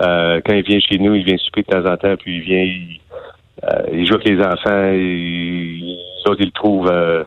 euh, 0.00 0.40
quand 0.44 0.54
il 0.54 0.64
vient 0.64 0.80
chez 0.80 0.98
nous, 0.98 1.14
il 1.14 1.22
vient 1.24 1.36
souper 1.36 1.62
de 1.62 1.66
temps 1.68 1.88
en 1.88 1.96
temps, 1.96 2.16
puis 2.16 2.36
il 2.38 2.40
vient, 2.42 2.62
il, 2.64 3.00
euh, 3.62 3.82
il 3.92 4.06
joue 4.08 4.14
avec 4.14 4.26
les 4.28 4.42
enfants, 4.42 4.90
et 4.92 6.50
trouvent, 6.54 6.90
euh, 6.90 7.22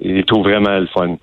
ils 0.00 0.16
le 0.16 0.24
trouvent 0.24 0.42
vraiment 0.44 0.78
le 0.78 0.86
fun. 0.88 1.16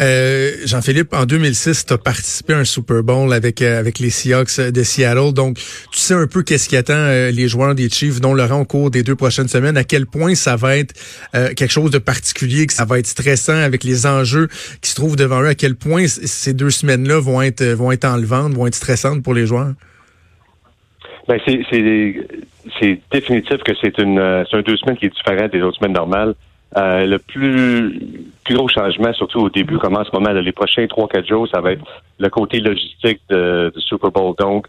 Euh, 0.00 0.52
Jean-Philippe, 0.64 1.14
en 1.14 1.24
2006, 1.24 1.86
tu 1.86 1.92
as 1.92 1.98
participé 1.98 2.52
à 2.52 2.58
un 2.58 2.64
Super 2.64 3.02
Bowl 3.02 3.32
avec 3.32 3.62
euh, 3.62 3.78
avec 3.78 3.98
les 3.98 4.10
Seahawks 4.10 4.60
de 4.60 4.82
Seattle. 4.82 5.32
Donc, 5.32 5.56
tu 5.56 5.98
sais 5.98 6.14
un 6.14 6.26
peu 6.26 6.42
qu'est-ce 6.42 6.68
qui 6.68 6.76
attend 6.76 6.94
euh, 6.94 7.30
les 7.30 7.48
joueurs 7.48 7.74
des 7.74 7.88
Chiefs, 7.88 8.20
dont 8.20 8.34
Laurent, 8.34 8.60
au 8.60 8.64
cours 8.64 8.90
des 8.90 9.02
deux 9.02 9.16
prochaines 9.16 9.48
semaines, 9.48 9.76
à 9.76 9.84
quel 9.84 10.06
point 10.06 10.34
ça 10.34 10.56
va 10.56 10.76
être 10.76 10.94
euh, 11.34 11.54
quelque 11.54 11.72
chose 11.72 11.90
de 11.90 11.98
particulier, 11.98 12.66
que 12.66 12.74
ça 12.74 12.84
va 12.84 12.98
être 12.98 13.06
stressant 13.06 13.56
avec 13.56 13.84
les 13.84 14.06
enjeux 14.06 14.48
qui 14.82 14.90
se 14.90 14.96
trouvent 14.96 15.16
devant 15.16 15.40
eux, 15.42 15.48
à 15.48 15.54
quel 15.54 15.76
point 15.76 16.06
ces 16.06 16.52
deux 16.52 16.70
semaines-là 16.70 17.20
vont 17.20 17.40
être 17.40 17.62
euh, 17.62 17.74
vont 17.74 17.92
être 17.92 18.04
enlevantes, 18.04 18.52
vont 18.52 18.66
être 18.66 18.74
stressantes 18.74 19.22
pour 19.22 19.34
les 19.34 19.46
joueurs? 19.46 19.72
Ben 21.28 21.40
c'est 21.44 23.00
définitif 23.12 23.58
que 23.64 23.72
c'est 23.80 23.98
une 23.98 24.18
euh, 24.18 24.44
c'est 24.50 24.58
un 24.58 24.62
deux 24.62 24.76
semaines 24.76 24.96
qui 24.96 25.06
est 25.06 25.14
différent 25.14 25.48
des 25.48 25.62
autres 25.62 25.78
semaines 25.78 25.94
normales. 25.94 26.34
Euh, 26.76 27.06
le 27.06 27.18
plus 27.18 27.98
plus 28.44 28.54
gros 28.54 28.68
changement, 28.68 29.12
surtout 29.14 29.40
au 29.40 29.48
début, 29.50 29.78
comme 29.78 29.96
en 29.96 30.04
ce 30.04 30.10
moment, 30.12 30.30
là, 30.30 30.42
les 30.42 30.52
prochains 30.52 30.86
trois 30.86 31.08
quatre 31.08 31.26
jours, 31.26 31.48
ça 31.48 31.60
va 31.60 31.72
être 31.72 31.82
le 32.18 32.28
côté 32.28 32.60
logistique 32.60 33.20
de, 33.30 33.72
du 33.74 33.80
Super 33.80 34.10
Bowl. 34.10 34.34
Donc 34.38 34.66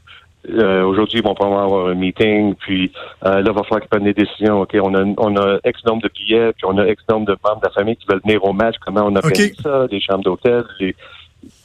euh, 0.50 0.84
aujourd'hui, 0.84 1.20
ils 1.20 1.24
vont 1.24 1.34
probablement 1.36 1.66
avoir 1.66 1.88
un 1.88 1.96
meeting, 1.96 2.56
puis 2.56 2.92
euh, 3.26 3.42
là, 3.42 3.44
il 3.48 3.52
va 3.52 3.64
falloir 3.64 3.82
qu'ils 3.82 3.90
prennent 3.90 4.06
des 4.06 4.14
décisions. 4.14 4.62
OK, 4.62 4.78
on 4.82 4.96
a 4.96 5.04
on 5.18 5.36
a 5.36 5.60
X 5.66 5.84
nombre 5.86 6.04
de 6.04 6.10
billets, 6.16 6.54
puis 6.54 6.64
on 6.66 6.78
a 6.78 6.88
X 6.88 7.04
nombre 7.10 7.26
de 7.26 7.38
membres 7.44 7.60
de 7.62 7.66
la 7.66 7.72
famille 7.72 7.98
qui 7.98 8.06
veulent 8.08 8.22
venir 8.24 8.44
au 8.46 8.54
match. 8.54 8.76
Comment 8.86 9.02
on 9.02 9.16
organise 9.18 9.56
ça, 9.62 9.88
des 9.88 10.00
chambres 10.00 10.24
d'hôtel, 10.24 10.64
les- 10.80 10.96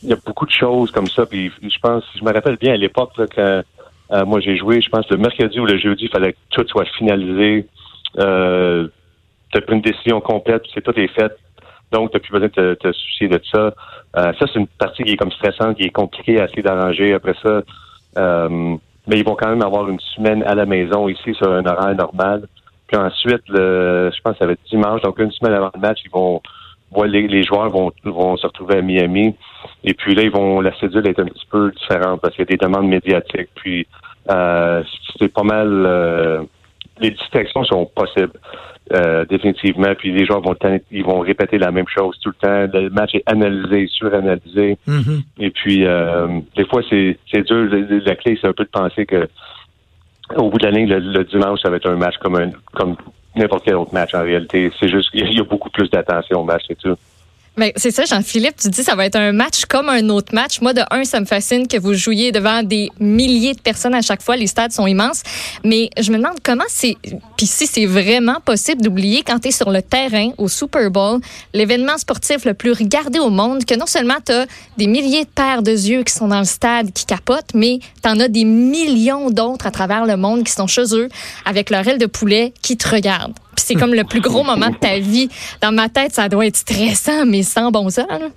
il 0.03 0.09
y 0.11 0.13
a 0.13 0.17
beaucoup 0.27 0.45
de 0.47 0.51
choses 0.51 0.91
comme 0.91 1.07
ça. 1.07 1.25
Puis 1.25 1.51
je 1.63 1.79
pense, 1.81 2.03
je 2.19 2.25
me 2.25 2.33
rappelle 2.33 2.57
bien 2.57 2.75
à 2.75 2.77
l'époque 2.77 3.13
quand 3.35 3.63
euh, 4.13 4.25
moi, 4.27 4.41
j'ai 4.41 4.57
joué, 4.57 4.81
je 4.83 4.91
pense, 4.91 5.09
le 5.09 5.17
mercredi 5.17 5.59
ou 5.61 5.65
le 5.67 5.79
jeudi, 5.79 6.05
il 6.07 6.11
fallait 6.11 6.33
que 6.33 6.39
tout 6.51 6.67
soit 6.69 6.85
finalisé. 6.99 7.67
Euh, 8.19 8.89
tu 9.53 9.59
as 9.59 9.61
pris 9.61 9.77
une 9.77 9.83
décision 9.83 10.21
complète, 10.21 10.63
c'est 10.75 10.83
tout 10.83 10.99
est 10.99 11.09
fait. 11.09 11.33
Donc, 11.93 12.11
tu 12.11 12.17
n'as 12.17 12.21
plus 12.21 12.33
besoin 12.33 12.49
de 12.49 12.75
te, 12.75 12.89
te 12.89 12.93
soucier 12.93 13.29
de 13.29 13.41
ça. 13.53 13.75
Euh, 14.17 14.33
ça, 14.39 14.47
c'est 14.47 14.59
une 14.59 14.67
partie 14.67 15.05
qui 15.05 15.13
est 15.13 15.17
comme 15.17 15.31
stressante, 15.31 15.77
qui 15.77 15.85
est 15.85 15.91
compliquée 15.91 16.41
à 16.41 16.47
essayer 16.47 16.63
d'arranger. 16.63 17.13
Après 17.13 17.35
ça, 17.43 17.63
euh, 18.19 18.77
mais 19.07 19.19
ils 19.19 19.25
vont 19.25 19.35
quand 19.35 19.49
même 19.49 19.63
avoir 19.63 19.89
une 19.89 20.01
semaine 20.01 20.43
à 20.45 20.55
la 20.55 20.65
maison 20.65 21.09
ici 21.09 21.35
sur 21.35 21.53
un 21.53 21.65
horaire 21.67 21.95
normal. 21.95 22.47
Puis 22.87 22.97
ensuite, 22.97 23.43
le, 23.49 24.11
je 24.15 24.21
pense 24.23 24.35
que 24.35 24.39
ça 24.39 24.47
va 24.47 24.53
être 24.53 24.65
dimanche, 24.71 25.03
donc 25.03 25.19
une 25.19 25.33
semaine 25.33 25.55
avant 25.55 25.71
le 25.75 25.81
match, 25.81 26.01
ils 26.05 26.11
vont 26.11 26.41
les, 27.07 27.27
les 27.27 27.43
joueurs 27.43 27.71
vont, 27.71 27.91
vont 28.05 28.37
se 28.37 28.47
retrouver 28.47 28.77
à 28.77 28.83
Miami. 28.83 29.35
Et 29.83 29.95
puis 29.95 30.15
là, 30.15 30.23
ils 30.23 30.31
vont 30.31 30.61
la 30.61 30.79
cédule 30.79 31.07
est 31.09 31.19
un 31.19 31.25
petit 31.25 31.47
peu 31.51 31.73
différente 31.73 32.21
parce 32.21 32.35
qu'il 32.35 32.45
y 32.45 32.49
a 32.49 32.57
des 32.57 32.59
demandes 32.59 32.87
médiatiques. 32.87 33.49
Puis 33.55 33.87
euh, 34.31 34.83
c'est 35.19 35.33
pas 35.33 35.43
mal. 35.43 36.47
Les 37.03 37.11
distractions 37.11 37.65
sont 37.65 37.87
possibles. 37.87 38.39
euh, 38.93 39.25
définitivement, 39.25 39.95
puis 39.97 40.13
les 40.13 40.27
joueurs 40.27 40.43
vont 40.43 40.57
ils 40.91 41.05
vont 41.05 41.21
répéter 41.21 41.57
la 41.57 41.71
même 41.71 41.89
chose 41.89 42.19
tout 42.21 42.31
le 42.31 42.35
temps. 42.35 42.79
Le 42.79 42.91
match 42.91 43.15
est 43.15 43.23
analysé, 43.27 43.87
suranalysé. 43.87 44.77
Mhm. 44.87 45.23
Et 45.39 45.51
puis, 45.51 45.87
euh, 45.87 46.41
des 46.57 46.67
fois, 46.67 46.83
c'est 46.91 47.17
dur. 47.47 47.69
La 48.05 48.17
clé, 48.17 48.37
c'est 48.41 48.49
un 48.49 48.53
peu 48.53 48.65
de 48.65 48.71
penser 48.71 49.07
que 49.07 49.29
au 50.37 50.51
bout 50.51 50.59
de 50.59 50.67
la 50.67 50.73
ligne, 50.73 50.89
le, 50.89 50.99
le 50.99 51.25
dimanche, 51.25 51.61
ça 51.63 51.71
va 51.71 51.77
être 51.77 51.89
un 51.89 51.97
match 51.97 52.17
comme 52.19 52.37
un, 52.37 52.51
comme 52.75 52.97
n'importe 53.37 53.65
quel 53.65 53.77
autre 53.77 53.95
match 53.95 54.15
en 54.15 54.23
réalité. 54.23 54.71
C'est 54.79 54.89
juste 54.89 55.11
qu'il 55.11 55.33
y 55.33 55.41
a 55.41 55.45
beaucoup 55.45 55.71
plus 55.71 55.89
d'attention 55.91 56.41
au 56.41 56.45
match, 56.45 56.63
c'est 56.69 56.79
tout. 56.79 56.97
Ben, 57.59 57.71
c'est 57.77 57.91
ça, 57.91 58.07
Jean-Philippe, 58.07 58.57
tu 58.57 58.69
dis 58.71 58.83
ça 58.83 58.95
va 58.95 59.05
être 59.05 59.17
un 59.17 59.33
match 59.33 59.67
comme 59.67 59.91
un 59.91 60.09
autre 60.09 60.35
match. 60.35 60.63
Moi, 60.63 60.73
de 60.73 60.81
un, 60.91 61.05
ça 61.05 61.21
me 61.21 61.27
fascine 61.27 61.69
que 61.69 61.77
vous 61.77 61.93
jouiez 61.93 62.33
devant 62.33 62.63
des 62.63 62.89
milliers 62.99 63.53
de 63.53 63.61
personnes 63.61 63.95
à 63.95 64.01
chaque 64.01 64.23
fois. 64.23 64.37
Les 64.37 64.47
stades 64.47 64.73
sont 64.73 64.87
immenses. 64.87 65.23
Mais 65.63 65.91
je 66.01 66.11
me 66.13 66.17
demande 66.17 66.39
comment 66.43 66.65
c'est, 66.69 66.97
puis 67.37 67.47
si 67.47 67.67
c'est 67.67 67.85
vraiment 67.85 68.41
possible 68.43 68.81
d'oublier 68.81 69.23
quand 69.23 69.39
tu 69.39 69.49
es 69.49 69.51
sur 69.51 69.71
le 69.71 69.83
terrain 69.83 70.31
au 70.39 70.49
Super 70.49 70.91
Bowl, 70.91 71.21
l'événement 71.53 71.99
sportif 71.99 72.47
le 72.47 72.55
plus 72.55 72.73
regardé 72.73 73.19
au 73.19 73.29
monde, 73.29 73.67
que 73.67 73.75
non 73.75 73.87
seulement 73.87 74.17
tu 74.25 74.33
as 74.33 74.47
des 74.79 74.87
milliers 74.87 75.25
de 75.25 75.31
paires 75.31 75.63
de 75.63 75.73
yeux 75.73 76.05
qui 76.05 76.15
sont 76.15 76.29
dans 76.29 76.39
le 76.39 76.47
stade, 76.47 76.91
qui 76.95 77.05
capotent, 77.05 77.53
mais 77.55 77.81
tu 78.03 78.09
en 78.09 78.19
as 78.19 78.29
des 78.29 78.45
millions 78.45 79.29
d'autres 79.29 79.67
à 79.67 79.71
travers 79.71 80.07
le 80.07 80.17
monde 80.17 80.45
qui 80.45 80.53
sont 80.53 80.67
chez 80.67 80.95
eux 80.95 81.11
avec 81.45 81.69
leur 81.69 81.87
aile 81.87 81.99
de 81.99 82.07
poulet 82.07 82.55
qui 82.63 82.79
te 82.79 82.89
regardent. 82.89 83.35
Puis 83.63 83.75
c'est 83.77 83.81
comme 83.81 83.95
le 83.95 84.03
plus 84.05 84.21
gros 84.21 84.43
moment 84.43 84.71
de 84.71 84.77
ta 84.77 84.99
vie. 84.99 85.29
Dans 85.61 85.71
ma 85.73 85.89
tête, 85.89 86.13
ça 86.13 86.29
doit 86.29 86.47
être 86.47 86.57
stressant, 86.57 87.25
mais 87.27 87.43
sans 87.43 87.71
bon 87.71 87.89
sens. 87.91 88.07
là. 88.11 88.29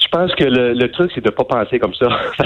Je 0.00 0.08
pense 0.08 0.34
que 0.34 0.44
le, 0.44 0.72
le 0.74 0.90
truc, 0.90 1.12
c'est 1.14 1.24
de 1.24 1.30
pas 1.30 1.44
penser 1.44 1.78
comme 1.78 1.94
ça. 1.94 2.08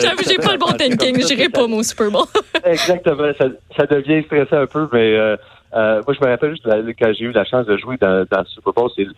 J'avoue, 0.00 0.22
j'ai 0.26 0.36
pas 0.36 0.52
le 0.52 0.58
bon 0.58 0.72
thinking. 0.78 1.26
J'irai 1.26 1.48
pas 1.48 1.66
mon 1.66 1.82
Super 1.82 2.10
Bowl. 2.10 2.24
Exactement. 2.64 3.32
Ça, 3.36 3.46
ça 3.76 3.86
devient 3.86 4.22
stressant 4.24 4.58
un 4.62 4.66
peu, 4.66 4.88
mais 4.92 5.14
euh, 5.16 5.36
euh, 5.74 6.02
moi, 6.06 6.14
je 6.18 6.24
me 6.24 6.30
rappelle 6.30 6.50
juste 6.52 6.64
quand 6.64 7.12
j'ai 7.18 7.24
eu 7.24 7.32
la 7.32 7.44
chance 7.44 7.66
de 7.66 7.76
jouer 7.76 7.96
dans, 8.00 8.24
dans 8.30 8.38
le 8.38 8.46
Super 8.46 8.72
Bowl, 8.72 8.90
il 8.96 9.10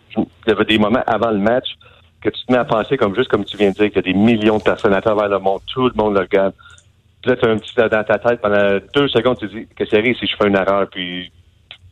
y 0.47 0.51
avait 0.51 0.65
des 0.65 0.79
moments 0.79 1.03
avant 1.05 1.29
le 1.29 1.37
match 1.37 1.67
que 2.21 2.29
tu 2.29 2.45
te 2.45 2.51
mets 2.51 2.57
à 2.57 2.65
penser, 2.65 2.97
comme 2.97 3.15
juste 3.15 3.29
comme 3.29 3.45
tu 3.45 3.55
viens 3.55 3.69
de 3.69 3.75
dire, 3.75 3.85
qu'il 3.91 3.95
y 3.95 3.99
a 3.99 4.13
des 4.13 4.13
millions 4.13 4.57
de 4.57 4.63
personnes 4.63 4.93
à 4.93 5.01
travers 5.01 5.29
le 5.29 5.39
monde, 5.39 5.61
tout 5.71 5.87
le 5.87 5.93
monde 5.95 6.15
le 6.15 6.21
regarde. 6.21 6.53
As 7.25 7.31
un 7.31 7.57
petit 7.57 7.75
dans 7.75 7.89
ta 7.89 8.17
tête 8.17 8.41
pendant 8.41 8.79
deux 8.93 9.07
secondes, 9.09 9.37
tu 9.37 9.47
te 9.47 9.53
dis 9.53 9.67
que 9.75 9.85
c'est 9.85 9.97
arrive 9.97 10.15
si 10.17 10.25
je 10.25 10.35
fais 10.35 10.47
une 10.47 10.55
erreur, 10.55 10.87
puis 10.89 11.31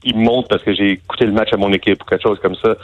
il 0.04 0.18
me 0.18 0.24
monte 0.24 0.48
parce 0.48 0.64
que 0.64 0.74
j'ai 0.74 0.92
écouté 0.92 1.26
le 1.26 1.34
match 1.34 1.50
à 1.52 1.58
mon 1.58 1.72
équipe 1.74 2.02
ou 2.02 2.06
quelque 2.06 2.24
chose 2.24 2.40
comme 2.40 2.56
ça. 2.56 2.76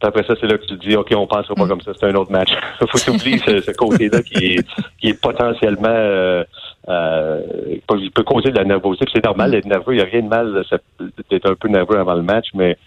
Puis 0.00 0.08
après 0.08 0.24
ça, 0.24 0.34
c'est 0.40 0.46
là 0.46 0.56
que 0.56 0.64
tu 0.64 0.78
te 0.78 0.88
dis, 0.88 0.96
OK, 0.96 1.12
on 1.14 1.26
pensera 1.26 1.54
pas 1.54 1.66
comme 1.66 1.82
ça, 1.82 1.92
c'est 1.94 2.06
un 2.06 2.14
autre 2.14 2.32
match. 2.32 2.50
faut 2.90 2.98
t'oublier 2.98 3.36
ce, 3.38 3.60
ce 3.60 3.72
côté-là 3.72 4.22
qui 4.22 4.54
est, 4.54 4.66
qui 4.98 5.08
est 5.08 5.20
potentiellement, 5.20 5.88
euh, 5.88 6.42
euh, 6.88 7.42
il 7.98 8.10
peut 8.10 8.22
causer 8.22 8.50
de 8.50 8.56
la 8.56 8.64
nervosité. 8.64 9.04
Puis 9.04 9.14
c'est 9.16 9.24
normal 9.24 9.50
d'être 9.50 9.66
nerveux, 9.66 9.92
il 9.92 9.96
n'y 9.96 10.02
a 10.02 10.06
rien 10.06 10.22
de 10.22 10.28
mal 10.28 10.64
d'être 11.30 11.50
un 11.50 11.54
peu 11.54 11.68
nerveux 11.68 11.98
avant 11.98 12.14
le 12.14 12.22
match, 12.22 12.46
mais 12.54 12.78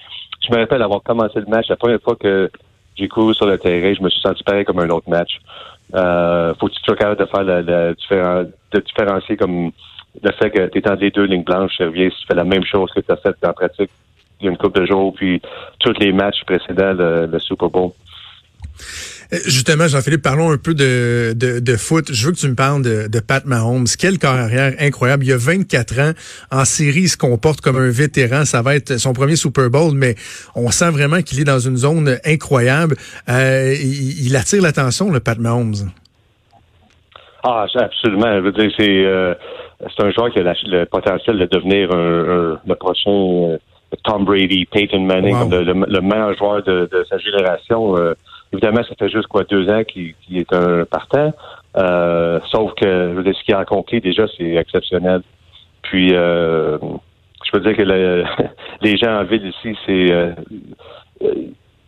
je 0.41 0.51
me 0.51 0.59
rappelle 0.59 0.81
avoir 0.81 1.03
commencé 1.03 1.39
le 1.39 1.45
match, 1.45 1.67
la 1.69 1.75
première 1.75 2.01
fois 2.01 2.15
que 2.15 2.49
j'ai 2.95 3.07
couru 3.07 3.33
sur 3.33 3.45
le 3.45 3.57
terrain, 3.57 3.93
je 3.93 4.01
me 4.01 4.09
suis 4.09 4.21
senti 4.21 4.43
pareil 4.43 4.65
comme 4.65 4.79
un 4.79 4.89
autre 4.89 5.09
match. 5.09 5.39
Euh, 5.93 6.53
faut 6.59 6.67
que 6.67 6.73
tu 6.73 6.83
sois 6.83 6.95
capable 6.95 7.19
de 7.19 7.25
faire 7.25 7.43
la, 7.43 7.61
la 7.61 7.93
différen- 7.93 8.45
de 8.71 8.79
différencier 8.79 9.37
comme 9.37 9.71
le 10.21 10.31
fait 10.31 10.51
que 10.51 10.67
tu 10.67 10.79
entre 10.79 11.01
les 11.01 11.11
deux 11.11 11.25
lignes 11.25 11.43
blanches, 11.43 11.77
si 11.77 11.83
tu 11.85 12.27
fais 12.27 12.35
la 12.35 12.43
même 12.43 12.65
chose 12.65 12.91
que 12.91 12.99
tu 12.99 13.11
as 13.11 13.17
fait 13.17 13.35
en 13.45 13.53
pratique 13.53 13.89
il 14.39 14.45
y 14.45 14.49
a 14.49 14.51
une 14.51 14.57
couple 14.57 14.81
de 14.81 14.85
jours, 14.85 15.13
puis 15.13 15.41
tous 15.79 15.93
les 15.99 16.11
matchs 16.11 16.43
précédents, 16.45 16.93
le, 16.93 17.27
le 17.27 17.39
Super 17.39 17.69
Bowl. 17.69 17.91
Euh, 19.33 19.37
Justement, 19.45 19.87
Jean-Philippe, 19.87 20.21
parlons 20.21 20.51
un 20.51 20.57
peu 20.57 20.73
de, 20.73 21.33
de, 21.35 21.59
de 21.59 21.75
foot. 21.75 22.11
Je 22.11 22.25
veux 22.27 22.31
que 22.33 22.37
tu 22.37 22.47
me 22.47 22.55
parles 22.55 22.83
de, 22.83 23.07
de 23.07 23.19
Pat 23.19 23.43
Mahomes. 23.45 23.85
Quelle 23.99 24.19
carrière 24.19 24.73
incroyable. 24.79 25.23
Il 25.25 25.29
y 25.29 25.33
a 25.33 25.37
24 25.37 25.99
ans. 25.99 26.11
En 26.51 26.65
série, 26.65 27.01
il 27.01 27.09
se 27.09 27.17
comporte 27.17 27.61
comme 27.61 27.77
un 27.77 27.89
vétéran. 27.89 28.45
Ça 28.45 28.61
va 28.61 28.75
être 28.75 28.97
son 28.97 29.13
premier 29.13 29.35
Super 29.35 29.69
Bowl, 29.69 29.93
mais 29.95 30.15
on 30.55 30.69
sent 30.71 30.91
vraiment 30.91 31.21
qu'il 31.21 31.39
est 31.39 31.45
dans 31.45 31.59
une 31.59 31.77
zone 31.77 32.17
incroyable. 32.25 32.95
Euh, 33.29 33.73
il, 33.79 34.27
il 34.27 34.35
attire 34.35 34.61
l'attention, 34.61 35.11
le 35.11 35.19
Pat 35.19 35.37
Mahomes. 35.39 35.89
Ah, 37.43 37.65
absolument. 37.75 38.35
Je 38.37 38.39
veux 38.39 38.51
dire, 38.53 38.71
c'est 38.77 39.05
euh, 39.05 39.33
c'est 39.79 40.03
un 40.05 40.11
joueur 40.11 40.31
qui 40.31 40.39
a 40.39 40.43
la- 40.43 40.53
le 40.63 40.85
potentiel 40.85 41.37
de 41.39 41.45
devenir 41.45 41.91
un, 41.91 41.97
un- 42.53 42.59
le 42.65 42.75
prochain 42.75 43.09
euh, 43.11 43.57
Tom 44.05 44.23
Brady, 44.25 44.65
Peyton 44.71 45.01
Manning, 45.01 45.33
Wow. 45.35 45.39
comme 45.41 45.51
le, 45.51 45.63
le- 45.63 45.85
le 45.87 46.01
meilleur 46.01 46.37
joueur 46.37 46.63
de, 46.63 46.87
de 46.91 47.05
sa 47.09 47.17
génération. 47.17 47.97
Euh, 47.97 48.13
évidemment, 48.53 48.83
ça 48.83 48.95
fait 48.97 49.09
juste 49.09 49.27
quoi 49.27 49.43
deux 49.43 49.67
ans 49.69 49.83
qu'il 49.83 50.13
est 50.33 50.53
un 50.53 50.85
partant. 50.85 51.33
Euh, 51.75 52.39
sauf 52.51 52.73
que 52.75 52.85
je 52.87 53.13
veux 53.15 53.23
dire, 53.23 53.35
ce 53.35 53.43
qu'il 53.43 53.55
a 53.55 53.59
accompli 53.59 53.99
déjà, 53.99 54.25
c'est 54.37 54.53
exceptionnel. 54.55 55.21
Puis 55.81 56.11
euh, 56.13 56.77
je 57.45 57.51
peux 57.51 57.59
dire 57.59 57.75
que 57.75 57.81
le- 57.81 58.23
les 58.81 58.95
gens 58.97 59.19
en 59.19 59.23
ville 59.23 59.45
ici, 59.47 59.75
c'est 59.85 60.11
euh, 60.11 60.31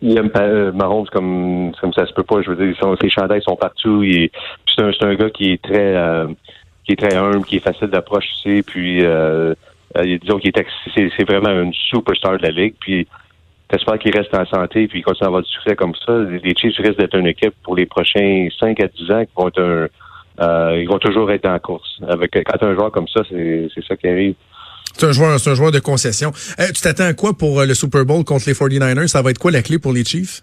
ils 0.02 0.18
aiment 0.18 0.32
euh, 0.36 0.72
Mahomes 0.72 1.08
comme 1.12 1.72
comme 1.80 1.94
ça 1.94 2.06
se 2.06 2.14
peut 2.14 2.24
pas. 2.24 2.42
Je 2.42 2.52
veux 2.52 2.66
dire, 2.66 2.76
sont, 2.78 2.96
ses 3.02 3.10
chandails 3.10 3.42
sont 3.44 3.56
partout. 3.56 4.04
C'est 4.76 4.84
un, 4.84 4.92
un 5.02 5.16
gars 5.16 5.30
qui 5.30 5.52
est 5.52 5.62
très 5.62 5.96
euh, 5.96 6.28
qui 6.86 6.94
est 6.94 6.96
très 7.08 7.16
humble, 7.16 7.46
qui 7.46 7.58
est 7.58 7.64
facile 7.64 7.88
d'approche 7.88 8.26
aussi. 8.34 8.62
Puis 8.64 9.04
euh, 9.06 9.54
disons 10.04 10.40
qu'il 10.40 10.52
est 10.56 10.66
c'est 10.96 11.24
vraiment 11.30 11.52
une 11.62 11.74
superstar 11.74 12.38
de 12.38 12.44
la 12.44 12.50
ligue. 12.52 12.76
Puis 12.80 13.08
j'espère 13.78 14.00
qu'il 14.00 14.16
reste 14.16 14.34
en 14.34 14.46
santé 14.46 14.88
puis 14.88 15.00
qu'il 15.00 15.04
continue 15.04 15.26
à 15.26 15.28
avoir 15.28 15.42
du 15.44 15.50
succès 15.50 15.76
comme 15.76 15.94
ça. 16.06 16.14
Les 16.44 16.54
Chiefs 16.56 16.78
risquent 16.78 16.98
d'être 17.00 17.16
une 17.18 17.28
équipe 17.28 17.54
pour 17.64 17.76
les 17.76 17.86
prochains 17.86 18.48
5 18.60 18.80
à 18.80 18.88
10 18.88 19.12
ans 19.12 19.24
qui 19.26 19.32
vont 19.36 19.48
être 19.48 19.62
un 19.62 19.88
euh, 20.42 20.82
ils 20.82 20.88
vont 20.90 21.00
toujours 21.00 21.32
être 21.32 21.46
la 21.46 21.60
course. 21.60 21.98
Avec 22.10 22.32
quand 22.34 22.62
un 22.64 22.74
joueur 22.76 22.92
comme 22.92 23.08
ça, 23.08 23.22
c'est, 23.30 23.70
ça 23.88 23.96
qui 23.96 24.08
arrive. 24.08 24.36
C'est 24.94 25.06
un 25.08 25.12
joueur, 25.14 25.40
c'est 25.40 25.50
un 25.50 25.56
joueur 25.56 25.72
de 25.72 25.80
concession. 25.80 26.32
Euh, 26.60 26.68
tu 26.74 26.82
t'attends 26.82 27.06
à 27.06 27.14
quoi 27.14 27.34
pour 27.38 27.62
euh, 27.62 27.66
le 27.66 27.74
Super 27.74 28.04
Bowl 28.06 28.24
contre 28.26 28.44
les 28.48 28.54
49ers? 28.54 29.08
Ça 29.08 29.22
va 29.22 29.30
être 29.32 29.38
quoi 29.40 29.52
la 29.52 29.62
clé 29.62 29.80
pour 29.80 29.94
les 29.94 30.04
Chiefs? 30.04 30.42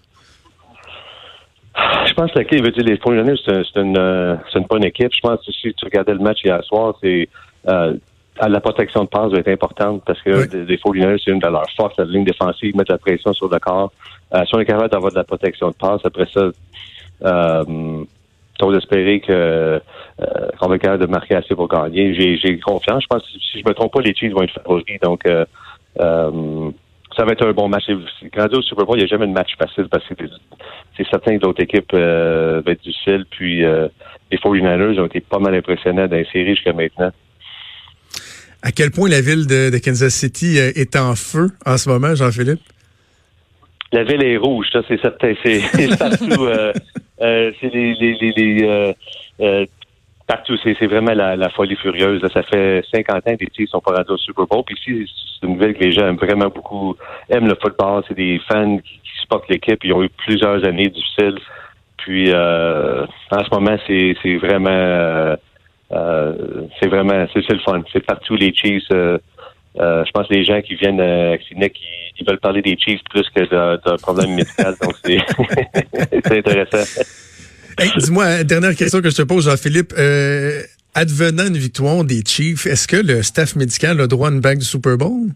Je 2.07 2.13
pense 2.13 2.31
que 2.31 2.39
la 2.39 2.45
clé, 2.45 2.61
veut 2.61 2.71
dire, 2.71 2.83
les 2.83 2.97
49ers, 2.97 3.39
c'est, 3.45 3.51
un- 3.53 3.63
c'est 3.71 3.79
une, 3.81 3.97
euh, 3.97 4.35
c'est 4.51 4.59
une 4.59 4.65
bonne 4.65 4.83
équipe. 4.83 5.11
Je 5.13 5.21
pense 5.21 5.39
que 5.45 5.51
si 5.51 5.73
tu 5.73 5.85
regardais 5.85 6.13
le 6.13 6.19
match 6.19 6.39
hier 6.43 6.63
soir, 6.63 6.95
c'est 7.01 7.27
euh, 7.67 7.93
la 8.41 8.59
protection 8.61 9.03
de 9.03 9.09
passe 9.09 9.31
va 9.31 9.39
être 9.39 9.47
importante 9.47 10.01
parce 10.05 10.21
que 10.21 10.31
Oui. 10.31 10.45
les, 10.51 10.65
les 10.65 10.77
49ers, 10.77 11.21
c'est 11.23 11.31
une 11.31 11.39
de 11.39 11.47
leurs 11.47 11.69
forces, 11.77 11.95
la 11.97 12.05
ligne 12.05 12.23
défensive, 12.25 12.75
mettre 12.75 12.91
la 12.91 12.97
pression 12.97 13.31
sur 13.33 13.47
le 13.47 13.59
corps. 13.59 13.91
Euh, 14.33 14.43
si 14.45 14.55
on 14.55 14.59
est 14.59 14.65
capable 14.65 14.89
d'avoir 14.89 15.11
de 15.11 15.17
la 15.17 15.23
protection 15.23 15.69
de 15.69 15.75
passe, 15.75 16.01
après 16.03 16.25
ça, 16.25 16.49
euh, 17.25 18.03
j'ose 18.59 18.77
espérer 18.77 19.19
que 19.19 19.31
euh, 19.31 19.79
qu'on 20.59 20.67
va 20.67 20.75
être 20.75 20.81
capable 20.81 21.05
de 21.05 21.09
marquer 21.11 21.35
assez 21.35 21.55
pour 21.55 21.67
gagner. 21.67 22.13
J'ai, 22.15 22.37
j'ai 22.37 22.59
confiance. 22.59 23.03
Je 23.03 23.07
pense 23.07 23.23
que 23.23 23.29
si 23.39 23.59
je 23.61 23.67
me 23.67 23.73
trompe 23.73 23.93
pas, 23.93 24.01
les 24.01 24.13
Chiefs 24.15 24.33
vont 24.33 24.41
être 24.43 24.53
favoris. 24.53 24.99
Donc 25.01 25.25
euh, 25.27 25.45
euh, 25.99 26.71
ça 27.15 27.25
va 27.25 27.33
être 27.33 27.45
un 27.45 27.51
bon 27.53 27.69
match. 27.69 27.85
Quand 28.35 28.51
au 28.53 28.61
Super 28.63 28.85
Bowl, 28.85 28.97
il 28.97 29.01
n'y 29.01 29.05
a 29.05 29.07
jamais 29.07 29.27
de 29.27 29.31
match 29.33 29.55
facile 29.57 29.87
parce 29.89 30.03
que 30.07 30.15
c'est 30.97 31.07
certain 31.07 31.37
que 31.37 31.41
d'autres 31.41 31.61
équipes 31.61 31.91
euh, 31.93 32.61
vont 32.65 32.71
être 32.71 32.81
difficiles. 32.83 33.25
Puis 33.29 33.63
euh, 33.63 33.87
les 34.31 34.37
49ers 34.39 34.99
ont 34.99 35.05
été 35.05 35.21
pas 35.21 35.39
mal 35.39 35.53
impressionnants 35.53 36.07
dans 36.07 36.15
les 36.15 36.25
séries 36.25 36.55
jusqu'à 36.55 36.73
maintenant. 36.73 37.11
À 38.65 38.71
quel 38.71 38.91
point 38.91 39.09
la 39.09 39.19
ville 39.19 39.45
de, 39.45 39.77
Kansas 39.77 40.13
City 40.13 40.57
euh, 40.57 40.71
est 40.75 40.95
en 40.95 41.15
feu 41.15 41.49
en 41.65 41.77
ce 41.77 41.89
moment, 41.89 42.15
Jean-Philippe? 42.15 42.61
La 43.91 44.05
ville 44.05 44.23
est 44.23 44.37
rouge, 44.37 44.67
ça 44.71 44.79
c'est 44.87 44.99
certain. 45.01 45.33
C'est 45.43 45.59
partout. 45.99 46.45
euh, 46.45 46.71
euh, 47.21 47.51
c'est 47.59 47.73
les, 47.73 47.93
les, 47.99 48.95
partout. 50.25 50.55
C'est 50.63 50.87
vraiment 50.87 51.13
la, 51.13 51.49
folie 51.49 51.75
furieuse. 51.75 52.21
Ça 52.33 52.41
fait 52.43 52.85
50 52.93 53.15
ans 53.15 53.35
que 53.35 53.43
les 53.43 53.49
Chiefs 53.53 53.69
sont 53.69 53.81
pas 53.81 53.95
rendus 53.95 54.11
au 54.11 54.17
Super 54.17 54.47
Bowl. 54.47 54.63
Puis 54.65 54.77
ici, 54.79 55.11
c'est 55.41 55.45
une 55.45 55.59
ville 55.59 55.73
que 55.73 55.83
les 55.83 55.91
gens 55.91 56.07
aiment 56.07 56.15
vraiment 56.15 56.47
beaucoup, 56.47 56.95
aiment 57.29 57.47
le 57.49 57.57
football. 57.61 58.03
C'est 58.07 58.15
des 58.15 58.39
fans 58.47 58.77
qui, 58.77 58.93
qui 58.93 59.21
supportent 59.21 59.49
l'équipe. 59.49 59.83
Ils 59.83 59.91
ont 59.91 60.03
eu 60.03 60.09
plusieurs 60.25 60.65
années 60.65 60.87
difficiles. 60.87 61.37
Puis 61.97 62.33
en 62.33 63.43
ce 63.43 63.49
moment, 63.51 63.77
c'est 63.85 64.37
vraiment 64.37 65.35
c'est 66.79 66.87
vraiment 66.87 67.25
c'est 67.33 67.47
le 67.49 67.59
fun. 67.59 67.83
C'est 67.91 68.05
partout 68.05 68.35
les 68.35 68.53
Chiefs. 68.53 68.83
euh, 68.91 69.17
euh, 69.79 70.03
je 70.05 70.11
pense 70.11 70.27
que 70.27 70.33
les 70.33 70.45
gens 70.45 70.61
qui 70.61 70.75
viennent 70.75 70.99
euh, 70.99 71.33
à 71.33 71.37
Clinique, 71.37 71.79
ils, 72.19 72.25
veulent 72.27 72.39
parler 72.39 72.61
des 72.61 72.77
Chiefs 72.77 73.01
plus 73.09 73.27
que 73.35 73.43
d'un 73.49 73.97
problème 73.97 74.35
médical. 74.35 74.75
Donc, 74.81 74.93
c'est 75.03 75.17
c'est 76.25 76.37
intéressant. 76.37 77.01
Hey, 77.79 77.89
Dis-moi, 77.97 78.43
dernière 78.43 78.75
question 78.75 79.01
que 79.01 79.09
je 79.09 79.15
te 79.15 79.23
pose, 79.23 79.45
Jean-Philippe. 79.45 79.93
Euh, 79.97 80.61
advenant 80.93 81.47
une 81.47 81.57
victoire 81.57 82.03
des 82.03 82.21
Chiefs, 82.25 82.67
est-ce 82.67 82.87
que 82.87 82.97
le 82.97 83.23
staff 83.23 83.55
médical 83.55 83.99
a 83.99 84.07
droit 84.07 84.29
à 84.29 84.31
une 84.31 84.41
bague 84.41 84.59
du 84.59 84.65
Super 84.65 84.95
Bowl? 84.95 85.31